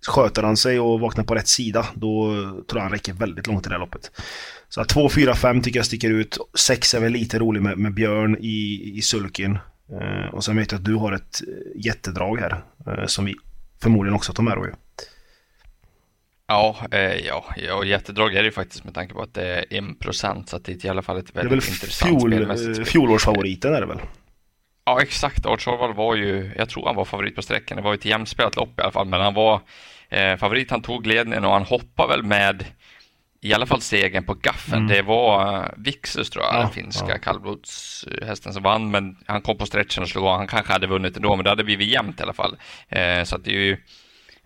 sköter 0.07 0.43
han 0.43 0.57
sig 0.57 0.81
och 0.81 1.01
vaknar 1.01 1.25
på 1.25 1.35
rätt 1.35 1.49
sida 1.49 1.87
då 1.95 2.35
tror 2.35 2.67
jag 2.73 2.81
han 2.81 2.93
räcker 2.93 3.13
väldigt 3.13 3.47
långt 3.47 3.67
i 3.67 3.69
det 3.69 3.75
här 3.75 3.81
loppet. 3.81 4.11
Så 4.69 4.85
2, 4.85 5.09
4, 5.09 5.35
5 5.35 5.63
tycker 5.63 5.79
jag 5.79 5.87
sticker 5.87 6.11
ut. 6.11 6.39
6 6.55 6.95
är 6.95 7.01
väl 7.01 7.13
lite 7.13 7.39
rolig 7.39 7.63
med, 7.63 7.79
med 7.79 7.95
Björn 7.95 8.37
i, 8.41 8.93
i 8.95 9.03
sulken. 9.03 9.59
Eh, 9.93 10.35
och 10.35 10.45
sen 10.45 10.57
vet 10.57 10.73
jag 10.73 10.79
att 10.79 10.85
du 10.85 10.95
har 10.95 11.13
ett 11.13 11.43
eh, 11.49 11.85
jättedrag 11.85 12.41
här 12.41 12.65
eh, 12.87 13.07
som 13.07 13.25
vi 13.25 13.35
förmodligen 13.83 14.17
också 14.17 14.33
tar 14.33 14.43
med 14.43 14.57
då 14.57 14.67
ju. 14.67 14.73
Ja, 16.47 16.77
eh, 16.91 17.15
ja, 17.15 17.45
ja, 17.57 17.85
jättedrag 17.85 18.35
är 18.35 18.43
det 18.43 18.53
faktiskt 18.53 18.85
med 18.85 18.95
tanke 18.95 19.15
på 19.15 19.23
att 19.23 19.35
det 19.35 19.47
är 19.47 19.65
en 19.79 19.95
procent 19.95 20.49
så 20.49 20.57
att 20.57 20.65
det 20.65 20.85
är 20.85 20.87
i 20.87 20.89
alla 20.89 21.03
fall 21.03 21.19
ett 21.19 21.37
väldigt 21.37 21.69
intressant 21.69 22.21
fjol, 22.21 22.33
spelmässigt 22.33 22.75
spel. 22.75 22.87
Fjolårsfavoriten 22.87 23.75
är 23.75 23.81
det 23.81 23.87
väl? 23.87 24.01
Ja, 24.85 25.03
exakt. 25.03 25.47
Artsarval 25.47 25.95
var 25.95 26.15
ju, 26.15 26.53
jag 26.57 26.69
tror 26.69 26.87
han 26.87 26.97
var 26.97 27.05
favorit 27.05 27.37
på 27.37 27.43
sträckan. 27.43 27.77
Det 27.77 27.83
var 27.83 27.93
ju 27.93 27.95
ett 27.95 28.05
jämspelat 28.05 28.57
lopp 28.57 28.79
i 28.79 28.83
alla 28.83 28.93
fall, 28.93 29.07
men 29.07 29.21
han 29.21 29.35
var 29.35 29.61
eh, 30.09 30.37
favorit. 30.37 30.71
Han 30.71 30.83
tog 30.83 31.07
ledningen 31.07 31.45
och 31.45 31.53
han 31.53 31.63
hoppade 31.63 32.09
väl 32.09 32.23
med 32.23 32.65
i 33.41 33.55
alla 33.55 33.67
fall 33.67 33.81
segern 33.81 34.25
på 34.25 34.35
gaffen. 34.35 34.79
Mm. 34.79 34.89
Det 34.89 35.03
var 35.03 35.59
uh, 35.59 35.69
Vixus 35.77 36.31
tror 36.31 36.45
jag, 36.45 36.55
ja, 36.55 36.59
den 36.59 36.71
finska 36.71 37.09
ja. 37.09 37.19
kallblodshästen 37.19 38.53
som 38.53 38.63
vann, 38.63 38.91
men 38.91 39.17
han 39.27 39.43
kom 39.43 39.59
på 39.59 39.67
stretchen 39.67 40.03
och 40.03 40.09
slog 40.09 40.25
av. 40.25 40.37
Han 40.37 40.47
kanske 40.47 40.73
hade 40.73 40.87
vunnit 40.87 41.17
ändå, 41.17 41.37
men 41.37 41.45
det 41.45 41.51
hade 41.51 41.65
blivit 41.65 41.89
jämnt 41.89 42.21
i 42.21 42.23
alla 42.23 42.33
fall. 42.33 42.57
Eh, 42.89 43.25
så 43.25 43.37
att 43.37 43.45
det 43.45 43.51
är 43.51 43.61
ju 43.61 43.77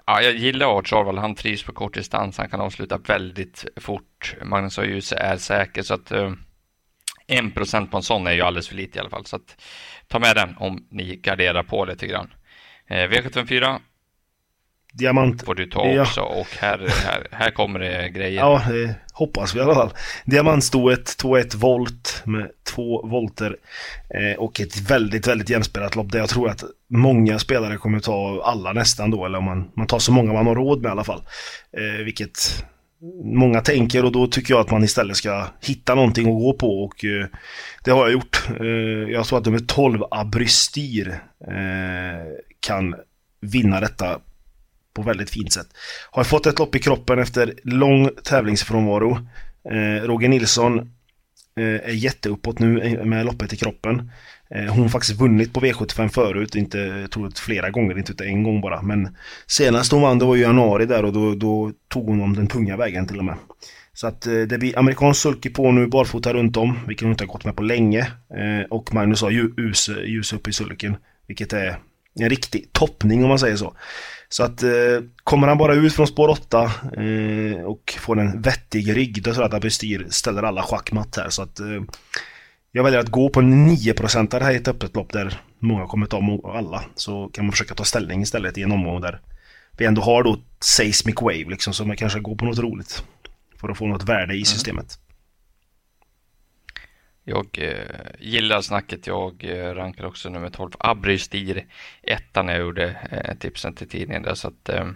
ja, 0.09 0.23
jag 0.23 0.35
gillar 0.35 0.79
Arch 0.79 0.93
Arvald. 0.93 1.19
Han 1.19 1.35
trivs 1.35 1.63
på 1.63 1.73
kort 1.73 1.95
distans. 1.95 2.39
Han 2.39 2.51
kan 2.51 2.61
avsluta 2.61 2.99
väldigt 2.99 3.65
fort. 3.77 4.37
Magnus 4.43 4.79
Ajuse 4.79 5.17
är 5.17 5.37
säker 5.37 5.83
så 5.83 5.95
att 5.95 6.13
uh, 6.13 6.33
en 7.27 7.51
procent 7.51 7.91
på 7.91 7.97
en 7.97 8.03
sån 8.03 8.27
är 8.27 8.33
ju 8.33 8.43
alldeles 8.43 8.69
för 8.69 8.75
lite 8.75 8.99
i 8.99 9.01
alla 9.01 9.11
fall. 9.11 9.25
Så 9.25 9.37
att 9.37 9.63
ta 10.07 10.19
med 10.19 10.37
den 10.37 10.57
om 10.59 10.87
ni 10.91 11.17
garderar 11.17 11.63
på 11.63 11.85
lite 11.85 12.07
grann. 12.07 12.33
Eh, 12.87 13.05
uh, 13.05 13.11
V754 13.11 13.79
Diamant. 14.93 15.45
får 15.45 15.55
du 15.55 15.67
ta 15.67 15.87
ja. 15.87 16.03
också 16.03 16.21
och 16.21 16.47
här, 16.59 16.79
här, 17.05 17.27
här 17.31 17.51
kommer 17.51 17.81
det 17.81 18.09
grejer. 18.09 18.41
Ja, 18.41 18.63
det 18.69 18.95
hoppas 19.13 19.55
vi 19.55 19.59
i 19.59 19.63
alla 19.63 19.75
fall. 19.75 19.91
Diamantstoet 20.25 21.23
2-1 21.23 21.57
volt 21.57 22.23
med 22.25 22.51
två 22.75 23.07
volter 23.07 23.57
eh, 24.11 24.39
och 24.39 24.61
ett 24.61 24.81
väldigt, 24.81 25.27
väldigt 25.27 25.51
jämspelat 25.51 25.97
lopp 25.97 26.13
där 26.13 26.19
jag 26.19 26.29
tror 26.29 26.49
att 26.49 26.65
många 26.91 27.39
spelare 27.39 27.77
kommer 27.77 28.01
ta 28.01 28.43
alla 28.45 28.73
nästan 28.73 29.11
då, 29.11 29.27
eller 29.27 29.39
om 29.39 29.45
man, 29.45 29.71
man 29.77 29.87
tar 29.87 29.99
så 29.99 30.13
många 30.13 30.33
man 30.33 30.47
har 30.47 30.55
råd 30.55 30.83
med 30.83 30.89
i 30.89 30.93
alla 30.93 31.05
fall. 31.05 31.23
Eh, 31.73 32.05
vilket 32.05 32.65
många 33.25 33.61
tänker 33.61 34.05
och 34.05 34.13
då 34.13 34.27
tycker 34.27 34.55
jag 34.55 34.61
att 34.61 34.71
man 34.71 34.85
istället 34.85 35.17
ska 35.17 35.47
hitta 35.61 35.95
någonting 35.95 36.29
att 36.29 36.39
gå 36.39 36.53
på 36.53 36.85
och 36.85 37.05
eh, 37.05 37.27
det 37.85 37.91
har 37.91 38.01
jag 38.01 38.13
gjort. 38.13 38.49
Eh, 38.61 38.67
jag 39.13 39.27
tror 39.27 39.39
att 39.39 39.45
nummer 39.45 39.59
12 39.59 40.03
Abrystyr 40.11 41.09
eh, 41.49 42.27
kan 42.61 42.95
vinna 43.41 43.81
detta 43.81 44.21
på 44.95 45.03
väldigt 45.03 45.31
fint 45.31 45.53
sätt. 45.53 45.67
Har 46.11 46.25
fått 46.25 46.47
ett 46.47 46.59
lopp 46.59 46.75
i 46.75 46.79
kroppen 46.79 47.19
efter 47.19 47.55
lång 47.65 48.11
tävlingsfrånvaro. 48.25 49.19
Eh, 49.71 50.07
Roger 50.07 50.29
Nilsson 50.29 50.79
eh, 51.59 51.65
är 51.65 51.93
jätteuppåt 51.93 52.59
nu 52.59 53.01
med 53.05 53.27
loppet 53.27 53.53
i 53.53 53.57
kroppen. 53.57 54.11
Eh, 54.51 54.73
hon 54.73 54.83
har 54.83 54.89
faktiskt 54.89 55.21
vunnit 55.21 55.53
på 55.53 55.61
V75 55.61 56.09
förut, 56.09 56.55
inte 56.55 56.79
jag 56.79 57.11
tror 57.11 57.31
flera 57.37 57.71
gånger, 57.71 57.99
inte 57.99 58.25
en 58.25 58.43
gång 58.43 58.61
bara. 58.61 58.83
Men 58.83 59.17
senast 59.47 59.93
hon 59.93 60.03
vann 60.03 60.19
det 60.19 60.25
var 60.25 60.37
i 60.37 60.41
januari 60.41 60.87
där 60.87 61.05
och 61.05 61.13
då, 61.13 61.35
då 61.35 61.73
tog 61.89 62.07
hon 62.07 62.21
om 62.21 62.37
den 62.37 62.47
tunga 62.47 62.77
vägen 62.77 63.07
till 63.07 63.19
och 63.19 63.25
med. 63.25 63.37
Så 63.93 64.07
att 64.07 64.27
eh, 64.27 64.41
det 64.41 64.59
blir 64.59 64.79
amerikansk 64.79 65.21
sulky 65.21 65.51
på 65.51 65.73
nu 65.73 65.87
barfota 65.87 66.33
runt 66.33 66.57
om, 66.57 66.79
vilket 66.87 67.03
hon 67.03 67.11
inte 67.11 67.25
har 67.25 67.33
gått 67.33 67.45
med 67.45 67.57
på 67.57 67.63
länge. 67.63 68.01
Eh, 68.39 68.67
och 68.71 68.95
Magnus 68.95 69.23
har 69.23 69.31
ljus, 69.31 69.89
ljus 69.89 70.33
upp 70.33 70.49
i 70.49 70.53
sulken, 70.53 70.97
vilket 71.27 71.53
är 71.53 71.79
en 72.21 72.31
riktig 72.31 72.73
toppning 72.73 73.23
om 73.23 73.29
man 73.29 73.39
säger 73.39 73.57
så. 73.57 73.75
Så 74.29 74.43
att 74.43 74.63
eh, 74.63 74.71
kommer 75.25 75.49
han 75.49 75.59
bara 75.59 75.75
ut 75.75 75.93
från 75.93 76.07
spår 76.07 76.29
8 76.29 76.73
eh, 76.97 77.63
och 77.65 77.95
får 77.99 78.21
en 78.21 78.43
vettig 78.43 78.97
rygg, 78.97 79.23
då 79.23 79.33
tror 79.33 79.45
jag 79.45 79.49
att 79.49 79.55
Abestyr 79.55 80.07
ställer 80.11 80.43
alla 80.43 80.63
schackmatt 80.63 81.17
här. 81.17 81.31
Så 81.31 81.43
att 81.43 81.61
eh, 81.61 81.83
jag 82.73 82.85
väljer 82.85 83.01
att 83.01 83.09
gå 83.09 83.29
på 83.29 83.41
en 83.41 83.69
9% 83.69 84.41
här 84.41 84.51
i 84.51 84.57
ett 84.57 84.69
öppet 84.69 84.97
lopp 84.97 85.13
där 85.13 85.41
många 85.59 85.87
kommer 85.87 86.07
ta 86.07 86.41
alla. 86.55 86.85
Så 86.95 87.29
kan 87.29 87.45
man 87.45 87.53
försöka 87.53 87.75
ta 87.75 87.85
ställning 87.85 88.23
istället 88.23 88.59
i 88.59 88.63
en 88.63 88.73
omgång 88.73 89.01
där 89.01 89.21
vi 89.79 89.85
ändå 89.85 90.03
har 90.03 90.23
då 90.23 90.39
Seismic 90.61 91.17
Wave 91.21 91.45
liksom, 91.51 91.73
så 91.73 91.85
man 91.85 91.97
kanske 91.97 92.21
går 92.21 92.37
på 92.37 92.45
något 92.45 92.59
roligt. 92.59 93.05
För 93.61 93.69
att 93.69 93.79
få 93.79 93.87
något 93.87 94.09
värde 94.09 94.35
i 94.35 94.45
mm. 94.71 94.85
Jag 97.29 97.59
eh, 97.59 98.11
gillar 98.19 98.61
snacket. 98.61 99.07
Jag 99.07 99.45
eh, 99.45 99.75
rankar 99.75 100.05
också 100.05 100.29
nummer 100.29 100.51
12. 100.51 100.71
Abristir 100.79 101.67
ettan 102.03 102.47
när 102.47 102.53
jag 102.53 102.63
gjorde 102.63 102.97
eh, 103.11 103.35
tipsen 103.35 103.75
till 103.75 103.89
tidningen 103.89 104.23
där. 104.23 104.35
Så 104.35 104.49
att, 104.49 104.69
eh, 104.69 104.87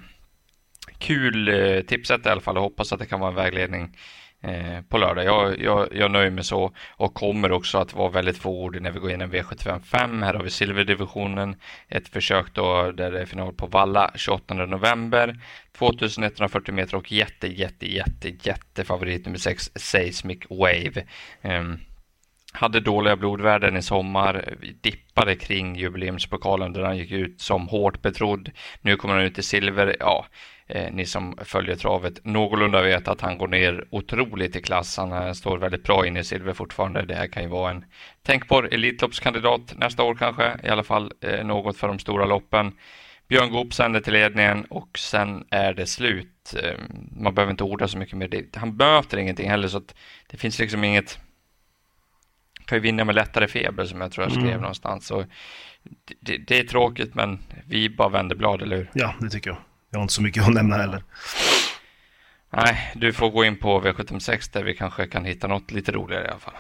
kul 0.99 1.49
eh, 1.49 1.81
tipset 1.81 2.27
i 2.27 2.29
alla 2.29 2.41
fall 2.41 2.57
och 2.57 2.63
hoppas 2.63 2.93
att 2.93 2.99
det 2.99 3.07
kan 3.07 3.21
vara 3.21 3.31
en 3.31 3.37
vägledning 3.37 3.97
eh, 4.41 4.81
på 4.89 4.99
lördag. 4.99 5.25
Jag, 5.25 5.61
jag, 5.61 5.89
jag 5.93 6.11
nöjer 6.11 6.31
mig 6.31 6.45
så 6.45 6.73
och 6.91 7.15
kommer 7.15 7.53
också 7.53 7.79
att 7.79 7.95
vara 7.95 8.11
väldigt 8.11 8.39
fåordig 8.39 8.83
när 8.83 8.91
vi 8.91 9.01
går 9.01 9.11
in 9.11 9.21
i 9.21 9.27
V755. 9.27 10.25
Här 10.25 10.35
har 10.35 10.43
vi 10.43 10.51
silverdivisionen. 10.51 11.57
Ett 11.89 12.09
försök 12.09 12.55
då 12.55 12.93
där 12.93 13.13
det 13.13 13.21
är 13.21 13.27
final 13.27 13.53
på 13.53 13.67
Valla 13.67 14.11
28 14.15 14.55
november. 14.55 15.41
2140 15.73 16.75
meter 16.75 16.97
och 16.97 17.13
jätte, 17.13 17.47
jätte, 17.47 17.93
jätte, 17.93 18.29
jätte 18.43 18.85
favorit 18.85 19.27
nummer 19.27 19.39
6 19.39 19.71
Seismic 19.75 20.39
Wave. 20.51 21.05
Um, 21.43 21.81
hade 22.53 22.81
dåliga 22.81 23.17
blodvärden 23.17 23.77
i 23.77 23.83
sommar, 23.83 24.55
dippade 24.81 25.37
kring 25.37 25.77
jubileumspokalen 25.77 26.73
där 26.73 26.83
han 26.83 26.99
gick 26.99 27.11
ut 27.11 27.41
som 27.41 27.69
hårt 27.69 28.03
betrodd. 28.03 28.51
Nu 28.81 28.97
kommer 28.97 29.15
han 29.15 29.25
ut 29.25 29.39
i 29.39 29.43
silver. 29.43 29.97
Ja, 30.01 30.27
eh, 30.67 30.93
ni 30.93 31.07
som 31.07 31.39
följer 31.45 31.77
travet 31.77 32.25
någorlunda 32.25 32.83
vet 32.83 33.09
att 33.09 33.21
han 33.21 33.39
går 33.39 33.49
ner 33.49 33.85
otroligt 33.91 34.57
i 34.57 34.63
klass. 34.63 34.97
Han 34.97 35.13
eh, 35.13 35.33
står 35.33 35.59
väldigt 35.59 35.85
bra 35.85 36.07
inne 36.07 36.21
i 36.21 36.25
silver 36.25 36.53
fortfarande. 36.53 37.03
Det 37.03 37.15
här 37.15 37.27
kan 37.27 37.43
ju 37.43 37.49
vara 37.49 37.71
en 37.71 37.85
tänkbar 38.23 38.69
Elitloppskandidat 38.73 39.75
nästa 39.77 40.03
år 40.03 40.15
kanske. 40.15 40.57
I 40.65 40.69
alla 40.69 40.85
fall 40.85 41.13
eh, 41.21 41.45
något 41.45 41.77
för 41.77 41.89
de 41.89 41.99
stora 41.99 42.25
loppen. 42.25 42.73
Björn 43.29 43.51
Goop 43.51 43.75
sänder 43.75 44.01
till 44.01 44.13
ledningen 44.13 44.65
och 44.65 44.99
sen 44.99 45.45
är 45.51 45.75
det 45.75 45.87
slut. 45.87 46.55
Eh, 46.63 46.79
man 47.17 47.35
behöver 47.35 47.51
inte 47.51 47.65
orda 47.65 47.89
så 47.89 47.99
mycket 47.99 48.17
mer. 48.17 48.45
Han 48.57 48.77
möter 48.77 49.19
ingenting 49.19 49.51
heller 49.51 49.69
så 49.69 49.79
att 49.79 49.95
det 50.31 50.37
finns 50.37 50.59
liksom 50.59 50.85
inget 50.85 51.19
kan 52.73 52.77
ju 52.77 52.83
vinna 52.83 53.05
med 53.05 53.15
lättare 53.15 53.49
feber 53.49 53.85
som 53.85 54.01
jag 54.01 54.13
tror 54.13 54.25
jag 54.25 54.33
skrev 54.33 54.47
mm. 54.47 54.61
någonstans. 54.61 55.07
Så 55.07 55.25
det, 56.21 56.39
det, 56.39 56.59
är 56.59 56.65
tråkigt 56.65 57.15
men 57.15 57.39
vi 57.67 57.91
bara 57.91 58.09
vänder 58.09 58.37
blad, 58.37 58.63
eller 58.63 58.77
hur? 58.77 58.91
Ja, 58.93 59.15
det 59.21 59.31
tycker 59.31 59.51
jag. 59.51 59.59
Jag 59.91 59.99
har 59.99 60.03
inte 60.03 60.15
så 60.15 60.23
mycket 60.23 60.43
att 60.43 60.55
nämna 60.55 60.77
heller. 60.77 61.03
Nej, 62.57 62.93
du 62.95 63.13
får 63.13 63.31
gå 63.31 63.45
in 63.45 63.57
på 63.57 63.81
V76 63.81 64.53
där 64.53 64.63
vi 64.63 64.75
kanske 64.75 65.07
kan 65.07 65.25
hitta 65.25 65.47
något 65.47 65.71
lite 65.71 65.93
roligare 65.93 66.25
i 66.25 66.29
alla 66.29 66.39
fall. 66.39 66.55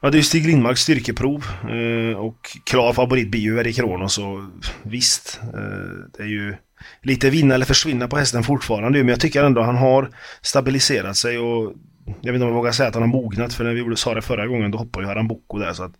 Ja, 0.00 0.10
det 0.10 0.18
är 0.18 0.22
Stig 0.22 0.46
Lindmarks 0.46 0.80
styrkeprov 0.80 1.44
eh, 1.62 2.18
och 2.18 2.38
klar 2.64 2.92
favorit 2.92 3.30
blir 3.30 3.40
ju 3.40 3.58
Erik 3.58 3.76
Kronos 3.76 4.18
och 4.18 4.40
visst, 4.82 5.40
eh, 5.42 6.08
det 6.16 6.22
är 6.22 6.28
ju 6.28 6.56
lite 7.02 7.30
vinna 7.30 7.54
eller 7.54 7.66
försvinna 7.66 8.08
på 8.08 8.16
hästen 8.16 8.42
fortfarande 8.42 8.98
men 8.98 9.08
jag 9.08 9.20
tycker 9.20 9.44
ändå 9.44 9.62
han 9.62 9.76
har 9.76 10.10
stabiliserat 10.42 11.16
sig 11.16 11.38
och 11.38 11.74
jag 12.20 12.32
vet 12.32 12.34
inte 12.34 12.44
om 12.44 12.50
jag 12.50 12.56
vågar 12.56 12.72
säga 12.72 12.88
att 12.88 12.94
han 12.94 13.02
har 13.02 13.08
mognat 13.22 13.54
för 13.54 13.64
när 13.64 13.72
vi 13.72 13.96
sa 13.96 14.14
det 14.14 14.22
förra 14.22 14.46
gången 14.46 14.70
då 14.70 14.78
hoppade 14.78 15.04
ju 15.04 15.08
Haram 15.08 15.28
Boko 15.28 15.58
där 15.58 15.72
så 15.72 15.82
att, 15.82 15.92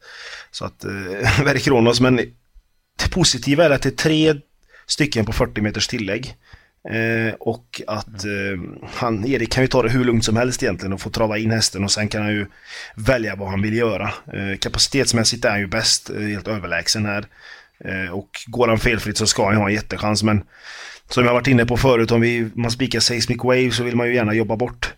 så 0.50 0.64
att 0.64 0.84
eh, 0.84 1.44
Verk 1.44 1.62
Kronos 1.62 2.00
men 2.00 2.16
det 2.16 3.10
positiva 3.10 3.64
är 3.64 3.70
att 3.70 3.82
det 3.82 3.88
är 3.88 3.90
tre 3.90 4.34
stycken 4.86 5.24
på 5.24 5.32
40 5.32 5.60
meters 5.60 5.88
tillägg. 5.88 6.34
Eh, 6.90 7.34
och 7.40 7.82
att 7.86 8.24
eh, 8.24 8.90
han, 8.92 9.26
Erik 9.26 9.52
kan 9.52 9.64
ju 9.64 9.68
ta 9.68 9.82
det 9.82 9.90
hur 9.90 10.04
lugnt 10.04 10.24
som 10.24 10.36
helst 10.36 10.62
egentligen 10.62 10.92
och 10.92 11.00
få 11.00 11.10
trava 11.10 11.38
in 11.38 11.50
hästen 11.50 11.84
och 11.84 11.90
sen 11.90 12.08
kan 12.08 12.22
han 12.22 12.32
ju 12.32 12.46
välja 12.94 13.36
vad 13.36 13.48
han 13.48 13.62
vill 13.62 13.76
göra. 13.76 14.10
Eh, 14.32 14.58
kapacitetsmässigt 14.58 15.44
är 15.44 15.50
han 15.50 15.60
ju 15.60 15.66
bäst, 15.66 16.10
eh, 16.10 16.20
helt 16.20 16.48
överlägsen 16.48 17.06
här. 17.06 17.26
Eh, 17.84 18.12
och 18.12 18.28
går 18.46 18.68
han 18.68 18.78
felfritt 18.78 19.16
så 19.16 19.26
ska 19.26 19.46
han 19.46 19.56
ha 19.56 19.68
en 19.68 19.74
jättechans 19.74 20.22
men 20.22 20.42
som 21.10 21.24
jag 21.24 21.32
varit 21.32 21.46
inne 21.46 21.66
på 21.66 21.76
förut, 21.76 22.10
om 22.10 22.20
vi, 22.20 22.50
man 22.54 22.70
spikar 22.70 23.00
Seismic 23.00 23.38
Wave 23.44 23.70
så 23.70 23.84
vill 23.84 23.96
man 23.96 24.06
ju 24.06 24.14
gärna 24.14 24.34
jobba 24.34 24.56
bort 24.56 24.94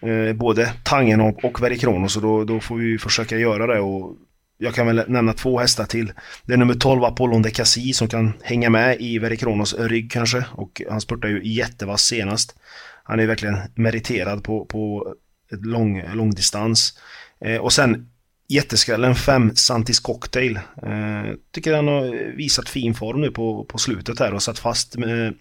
eh, 0.00 0.32
både 0.36 0.72
Tangen 0.84 1.20
och, 1.20 1.44
och 1.44 1.62
Verikronos 1.62 2.16
och 2.16 2.22
då, 2.22 2.44
då 2.44 2.60
får 2.60 2.76
vi 2.76 2.98
försöka 2.98 3.38
göra 3.38 3.66
det 3.66 3.80
och 3.80 4.16
jag 4.58 4.74
kan 4.74 4.86
väl 4.86 5.04
nämna 5.08 5.32
två 5.32 5.58
hästar 5.58 5.84
till. 5.84 6.12
Det 6.44 6.52
är 6.52 6.56
nummer 6.56 6.74
12 6.74 7.04
Apollon 7.04 7.42
de 7.42 7.50
Cassis 7.50 7.96
som 7.96 8.08
kan 8.08 8.32
hänga 8.42 8.70
med 8.70 9.00
i 9.00 9.18
Verikronos 9.18 9.74
rygg 9.74 10.12
kanske 10.12 10.44
och 10.52 10.82
han 10.90 11.00
spurtade 11.00 11.32
ju 11.32 11.54
jättevass 11.54 12.02
senast. 12.02 12.56
Han 13.04 13.20
är 13.20 13.26
verkligen 13.26 13.58
meriterad 13.74 14.44
på, 14.44 14.64
på 14.64 15.14
ett 15.52 15.66
lång, 15.66 16.02
lång 16.14 16.30
distans. 16.30 16.98
Eh, 17.40 17.56
och 17.56 17.72
sen 17.72 18.10
jätteskrällen 18.48 19.14
5 19.14 19.56
Santis 19.56 20.00
Cocktail. 20.00 20.56
Eh, 20.56 21.34
tycker 21.50 21.74
han 21.74 21.88
har 21.88 22.36
visat 22.36 22.68
fin 22.68 22.94
form 22.94 23.20
nu 23.20 23.30
på, 23.30 23.64
på 23.64 23.78
slutet 23.78 24.18
här 24.18 24.34
och 24.34 24.42
satt 24.42 24.58
fast 24.58 24.96
med 24.96 25.34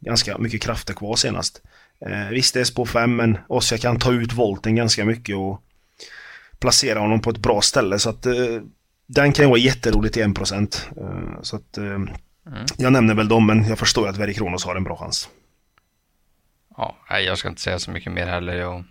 ganska 0.00 0.38
mycket 0.38 0.62
krafter 0.62 0.94
kvar 0.94 1.16
senast. 1.16 1.62
Eh, 2.00 2.28
visst, 2.30 2.54
det 2.54 2.60
är 2.60 2.64
spår 2.64 2.86
5 2.86 3.16
men 3.16 3.38
Ossia 3.48 3.78
kan 3.78 3.98
ta 3.98 4.12
ut 4.12 4.32
volten 4.32 4.76
ganska 4.76 5.04
mycket 5.04 5.36
och 5.36 5.62
placera 6.58 6.98
honom 6.98 7.20
på 7.20 7.30
ett 7.30 7.38
bra 7.38 7.60
ställe 7.60 7.98
så 7.98 8.10
att 8.10 8.26
eh, 8.26 8.34
den 9.06 9.32
kan 9.32 9.44
ju 9.44 9.48
vara 9.48 9.58
jätteroligt 9.58 10.16
i 10.16 10.22
1%. 10.22 10.76
Eh, 10.96 11.42
så 11.42 11.56
att 11.56 11.78
eh, 11.78 11.84
mm. 11.84 12.08
jag 12.76 12.92
nämner 12.92 13.14
väl 13.14 13.28
dem 13.28 13.46
men 13.46 13.68
jag 13.68 13.78
förstår 13.78 14.08
att 14.08 14.16
Verry 14.16 14.34
Kronos 14.34 14.64
har 14.64 14.76
en 14.76 14.84
bra 14.84 14.96
chans. 14.96 15.28
Ja, 16.76 16.96
jag 17.20 17.38
ska 17.38 17.48
inte 17.48 17.60
säga 17.60 17.78
så 17.78 17.90
mycket 17.90 18.12
mer 18.12 18.26
heller. 18.26 18.54
Jag, 18.54 18.84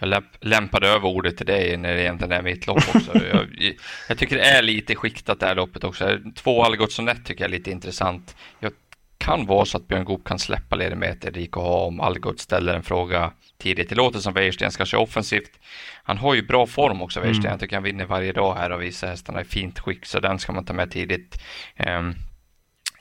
jag 0.00 0.24
lämpade 0.40 0.88
över 0.88 1.08
ordet 1.08 1.36
till 1.36 1.46
dig 1.46 1.76
när 1.76 1.94
det 1.94 2.02
egentligen 2.02 2.32
är 2.32 2.42
mitt 2.42 2.66
lopp 2.66 2.94
också. 2.94 3.24
jag, 3.32 3.74
jag, 4.08 4.18
tycker 4.18 4.36
det 4.36 4.44
är 4.44 4.62
lite 4.62 4.94
skiktat 4.94 5.40
det 5.40 5.46
här 5.46 5.54
loppet 5.54 5.84
också. 5.84 6.18
Två 6.34 6.64
Algotsson 6.64 7.10
tycker 7.24 7.44
jag 7.44 7.48
är 7.48 7.58
lite 7.58 7.70
intressant. 7.70 8.36
Jag 8.60 8.72
kan 9.18 9.46
vara 9.46 9.64
så 9.64 9.76
att 9.76 9.88
Björn 9.88 10.04
Goop 10.04 10.24
kan 10.24 10.38
släppa 10.38 10.76
leder 10.76 10.96
med 10.96 11.10
ett 11.10 11.24
Erik 11.24 11.56
och 11.56 11.62
ha 11.62 11.84
om 11.84 12.00
Algot 12.00 12.40
ställer 12.40 12.74
en 12.74 12.82
fråga 12.82 13.32
tidigt. 13.58 13.88
Det 13.88 13.94
låter 13.94 14.18
som 14.18 14.34
Wäjersten 14.34 14.70
ska 14.70 14.84
köra 14.84 15.00
offensivt. 15.00 15.60
Han 16.02 16.18
har 16.18 16.34
ju 16.34 16.42
bra 16.42 16.66
form 16.66 17.02
också, 17.02 17.20
Wäjersten. 17.20 17.44
Mm. 17.44 17.52
Jag 17.52 17.60
tycker 17.60 17.76
han 17.76 17.82
vinner 17.82 18.04
varje 18.04 18.32
dag 18.32 18.54
här 18.54 18.72
och 18.72 18.82
visar 18.82 19.08
hästarna 19.08 19.40
i 19.40 19.44
fint 19.44 19.78
skick, 19.78 20.06
så 20.06 20.20
den 20.20 20.38
ska 20.38 20.52
man 20.52 20.64
ta 20.64 20.72
med 20.72 20.90
tidigt. 20.90 21.42
Um, 21.86 22.14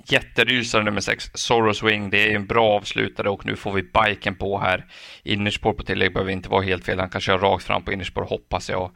Jätterysare 0.07 0.84
nummer 0.84 1.01
6, 1.01 1.31
Soros 1.34 1.84
Wing. 1.84 2.10
Det 2.10 2.31
är 2.31 2.36
en 2.36 2.45
bra 2.45 2.69
avslutare 2.69 3.29
och 3.29 3.45
nu 3.45 3.55
får 3.55 3.74
vi 3.74 3.84
biken 3.84 4.36
på 4.36 4.60
här. 4.60 4.86
Innerspår 5.24 5.74
på 5.74 5.84
tillägg 5.84 6.13
behöver 6.13 6.31
inte 6.31 6.50
vara 6.50 6.62
helt 6.62 6.86
fel. 6.86 7.00
Han 7.00 7.10
kan 7.10 7.22
köra 7.22 7.38
rakt 7.38 7.63
fram 7.63 7.84
på 7.84 7.93
innerspår 7.93 8.24
hoppas 8.24 8.69
jag. 8.69 8.91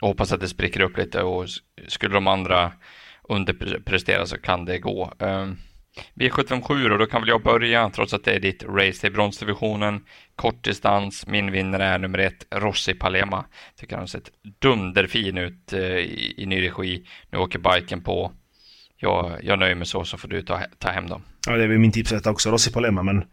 Och 0.00 0.08
hoppas 0.08 0.32
att 0.32 0.40
det 0.40 0.48
spricker 0.48 0.80
upp 0.80 0.98
lite 0.98 1.22
och 1.22 1.46
skulle 1.88 2.14
de 2.14 2.26
andra 2.26 2.72
underprestera 3.28 4.26
så 4.26 4.38
kan 4.38 4.64
det 4.64 4.78
gå. 4.78 5.12
Um, 5.18 5.58
V757 6.14 6.90
och 6.90 6.98
då 6.98 7.06
kan 7.06 7.22
väl 7.22 7.28
jag 7.28 7.42
börja 7.42 7.90
trots 7.90 8.14
att 8.14 8.24
det 8.24 8.32
är 8.32 8.40
ditt 8.40 8.62
race. 8.62 9.06
i 9.06 9.10
bronsdivisionen. 9.10 10.04
Kort 10.36 10.64
distans, 10.64 11.26
Min 11.26 11.52
vinnare 11.52 11.84
är 11.84 11.98
nummer 11.98 12.18
ett, 12.18 12.46
Rossi 12.50 12.94
Palema. 12.94 13.44
Tycker 13.76 13.96
han 13.96 14.02
har 14.02 14.06
sett 14.06 14.30
dunderfin 14.58 15.38
ut 15.38 15.72
eh, 15.72 15.80
i, 15.80 16.34
i 16.36 16.46
ny 16.46 16.62
regi. 16.62 17.06
Nu 17.30 17.38
åker 17.38 17.58
biken 17.58 18.02
på. 18.02 18.32
Jag, 18.96 19.38
jag 19.42 19.58
nöjer 19.58 19.74
mig 19.74 19.86
så, 19.86 20.04
så 20.04 20.18
får 20.18 20.28
du 20.28 20.42
ta, 20.42 20.60
ta 20.78 20.90
hem 20.90 21.08
dem. 21.08 21.22
Ja, 21.46 21.52
det 21.56 21.64
är 21.64 21.68
väl 21.68 21.78
min 21.78 21.92
tipsrätt 21.92 22.26
också, 22.26 22.50
Rossi 22.50 22.72
Palema, 22.72 23.02
men 23.02 23.24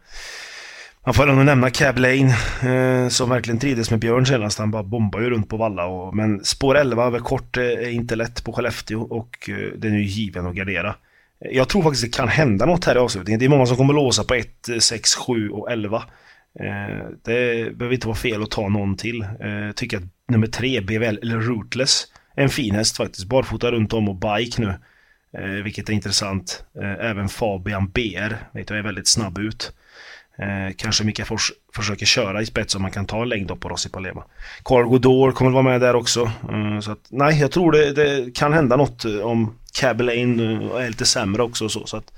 man 1.04 1.14
får 1.14 1.28
ändå 1.28 1.42
nämna 1.42 1.70
Cab 1.70 1.98
Lane 1.98 2.36
eh, 2.62 3.08
som 3.08 3.30
verkligen 3.30 3.58
trivdes 3.58 3.90
med 3.90 4.00
Björn 4.00 4.26
senast. 4.26 4.58
Han 4.58 4.70
bara 4.70 4.82
bombar 4.82 5.20
ju 5.20 5.30
runt 5.30 5.48
på 5.48 5.56
valla. 5.56 5.86
Och, 5.86 6.16
men 6.16 6.44
spår 6.44 6.76
11 6.76 7.04
över 7.04 7.18
kort 7.18 7.56
eh, 7.56 7.64
är 7.64 7.90
inte 7.90 8.16
lätt 8.16 8.44
på 8.44 8.52
Skellefteå 8.52 9.02
och 9.02 9.48
eh, 9.48 9.78
den 9.78 9.94
är 9.94 9.98
ju 9.98 10.04
given 10.04 10.46
att 10.46 10.54
gardera. 10.54 10.94
Jag 11.50 11.68
tror 11.68 11.82
faktiskt 11.82 12.04
det 12.04 12.16
kan 12.16 12.28
hända 12.28 12.66
något 12.66 12.84
här 12.84 12.96
i 12.96 12.98
avslutningen. 12.98 13.38
Det 13.38 13.44
är 13.44 13.48
många 13.48 13.66
som 13.66 13.76
kommer 13.76 13.94
låsa 13.94 14.24
på 14.24 14.34
1, 14.34 14.68
6, 14.80 15.14
7 15.14 15.50
och 15.50 15.72
11. 15.72 16.04
Eh, 16.60 17.06
det 17.24 17.76
behöver 17.76 17.92
inte 17.92 18.06
vara 18.06 18.16
fel 18.16 18.42
att 18.42 18.50
ta 18.50 18.68
någon 18.68 18.96
till. 18.96 19.22
Eh, 19.22 19.50
jag 19.50 19.76
tycker 19.76 19.96
att 19.96 20.02
nummer 20.28 20.46
3, 20.46 20.80
BVL, 20.80 21.18
eller 21.22 21.40
Rootless, 21.40 22.04
är 22.36 22.42
en 22.42 22.48
fin 22.48 22.74
häst 22.74 22.96
faktiskt. 22.96 23.26
Barfota 23.26 23.70
runt 23.70 23.92
om 23.92 24.08
och 24.08 24.16
bike 24.16 24.62
nu. 24.62 24.74
Eh, 25.38 25.64
vilket 25.64 25.88
är 25.88 25.92
intressant. 25.92 26.64
Även 27.00 27.28
Fabian 27.28 27.90
BR, 27.90 28.36
vet 28.52 28.70
jag, 28.70 28.78
är 28.78 28.82
väldigt 28.82 29.08
snabb 29.08 29.38
ut. 29.38 29.72
Eh, 30.38 30.74
kanske 30.76 31.04
Mika 31.04 31.24
Fors 31.24 31.52
försöker 31.74 32.06
köra 32.06 32.42
i 32.42 32.46
spets 32.46 32.74
om 32.74 32.82
man 32.82 32.90
kan 32.90 33.06
ta 33.06 33.24
längd 33.24 33.60
på 33.60 33.68
Rossi 33.68 33.88
Palema. 33.88 34.24
Cargo 34.64 34.98
Door 34.98 35.32
kommer 35.32 35.50
vara 35.50 35.62
med 35.62 35.80
där 35.80 35.94
också. 35.94 36.32
Eh, 36.52 36.80
så 36.80 36.92
att, 36.92 37.06
nej, 37.08 37.40
jag 37.40 37.50
tror 37.50 37.72
det, 37.72 37.92
det 37.92 38.34
kan 38.34 38.52
hända 38.52 38.76
något 38.76 39.04
eh, 39.04 39.18
om 39.18 39.58
Cab 39.80 40.00
eh, 40.00 40.06
är 40.08 40.88
lite 40.88 41.06
sämre 41.06 41.42
också 41.42 41.64
och 41.64 41.72
så. 41.72 41.86
så 41.86 41.96
att, 41.96 42.12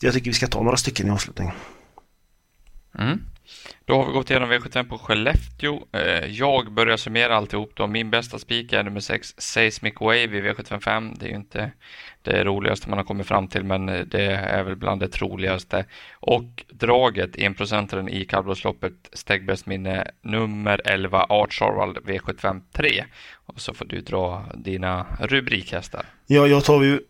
jag 0.00 0.14
tycker 0.14 0.30
vi 0.30 0.34
ska 0.34 0.46
ta 0.46 0.62
några 0.62 0.76
stycken 0.76 1.06
i 1.06 1.10
avslutningen. 1.10 1.54
Mm. 2.98 3.20
Då 3.84 3.94
har 3.94 4.06
vi 4.06 4.12
gått 4.12 4.30
igenom 4.30 4.52
V75 4.52 4.88
på 4.88 4.98
Skellefteå. 4.98 5.80
Eh, 5.92 6.26
jag 6.26 6.72
börjar 6.72 6.96
summera 6.96 7.36
alltihop 7.36 7.72
då. 7.74 7.86
Min 7.86 8.10
bästa 8.10 8.38
spik 8.38 8.72
är 8.72 8.82
nummer 8.82 9.00
6, 9.00 9.34
Seismic 9.38 9.94
Wave 10.00 10.22
i 10.22 10.42
V755. 10.42 11.16
Det 11.18 11.26
är 11.26 11.30
ju 11.30 11.36
inte 11.36 11.72
det 12.22 12.44
roligaste 12.44 12.88
man 12.88 12.98
har 12.98 13.04
kommit 13.04 13.26
fram 13.26 13.48
till, 13.48 13.64
men 13.64 13.88
eh, 13.88 14.00
det 14.00 14.26
är 14.26 14.62
väl 14.62 14.76
bland 14.76 15.00
det 15.00 15.08
troligaste. 15.08 15.84
Och 16.14 16.64
draget, 16.68 17.38
enprocentaren 17.38 18.08
i 18.08 18.24
kallblodsloppet, 18.24 18.92
Stegbäst 19.12 19.66
minne 19.66 20.10
nummer 20.22 20.80
11, 20.84 21.26
Art 21.28 21.52
Charwald 21.52 21.98
V75 21.98 22.62
3. 22.72 23.04
Och 23.46 23.60
så 23.60 23.74
får 23.74 23.84
du 23.84 24.00
dra 24.00 24.44
dina 24.54 25.06
rubrikhästar. 25.20 26.06
Ja, 26.26 26.46
jag 26.46 26.64
tar 26.64 26.82
ju 26.82 27.00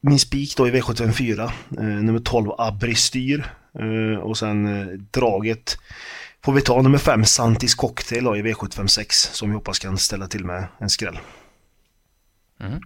min 0.00 0.18
spik 0.18 0.56
då 0.56 0.68
i 0.68 0.70
V754, 0.70 1.42
eh, 1.78 1.84
nummer 1.84 2.18
12 2.18 2.50
Abristyr 2.58 2.94
Styr 2.94 3.59
och 4.22 4.38
sen 4.38 4.80
eh, 4.80 4.86
draget 4.86 5.78
får 6.44 6.52
vi 6.52 6.60
ta 6.60 6.82
nummer 6.82 6.98
5 6.98 7.24
Santis 7.24 7.74
Cocktail 7.74 8.24
i 8.24 8.42
V756 8.42 9.10
som 9.10 9.48
vi 9.48 9.54
hoppas 9.54 9.78
kan 9.78 9.98
ställa 9.98 10.26
till 10.26 10.44
med 10.44 10.66
en 10.78 10.90
skräll. 10.90 11.18
Mm. 12.60 12.80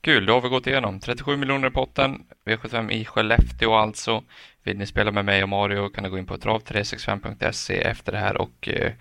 Kul, 0.00 0.26
då 0.26 0.32
har 0.32 0.40
vi 0.40 0.48
gått 0.48 0.66
igenom 0.66 1.00
37 1.00 1.36
miljoner 1.36 1.68
i 1.68 1.70
potten, 1.70 2.22
V75 2.44 2.90
i 2.90 3.04
Skellefteå 3.04 3.74
alltså. 3.74 4.22
Vill 4.62 4.78
ni 4.78 4.86
spela 4.86 5.10
med 5.10 5.24
mig 5.24 5.42
och 5.42 5.48
Mario 5.48 5.88
kan 5.88 6.04
ni 6.04 6.10
gå 6.10 6.18
in 6.18 6.26
på 6.26 6.36
trav365.se 6.36 7.80
efter 7.80 8.12
det 8.12 8.18
här 8.18 8.36
och 8.36 8.68
eh, 8.68 8.92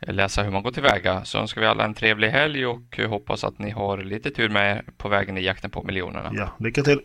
läsa 0.00 0.42
hur 0.42 0.50
man 0.50 0.62
går 0.62 0.70
tillväga. 0.70 1.24
Så 1.24 1.38
önskar 1.38 1.60
vi 1.60 1.66
alla 1.66 1.84
en 1.84 1.94
trevlig 1.94 2.30
helg 2.30 2.66
och 2.66 3.00
hoppas 3.08 3.44
att 3.44 3.58
ni 3.58 3.70
har 3.70 3.98
lite 3.98 4.30
tur 4.30 4.48
med 4.48 4.76
er 4.76 4.84
på 4.96 5.08
vägen 5.08 5.38
i 5.38 5.40
jakten 5.40 5.70
på 5.70 5.82
miljonerna. 5.82 6.30
Ja, 6.34 6.56
lycka 6.58 6.82
till! 6.82 7.00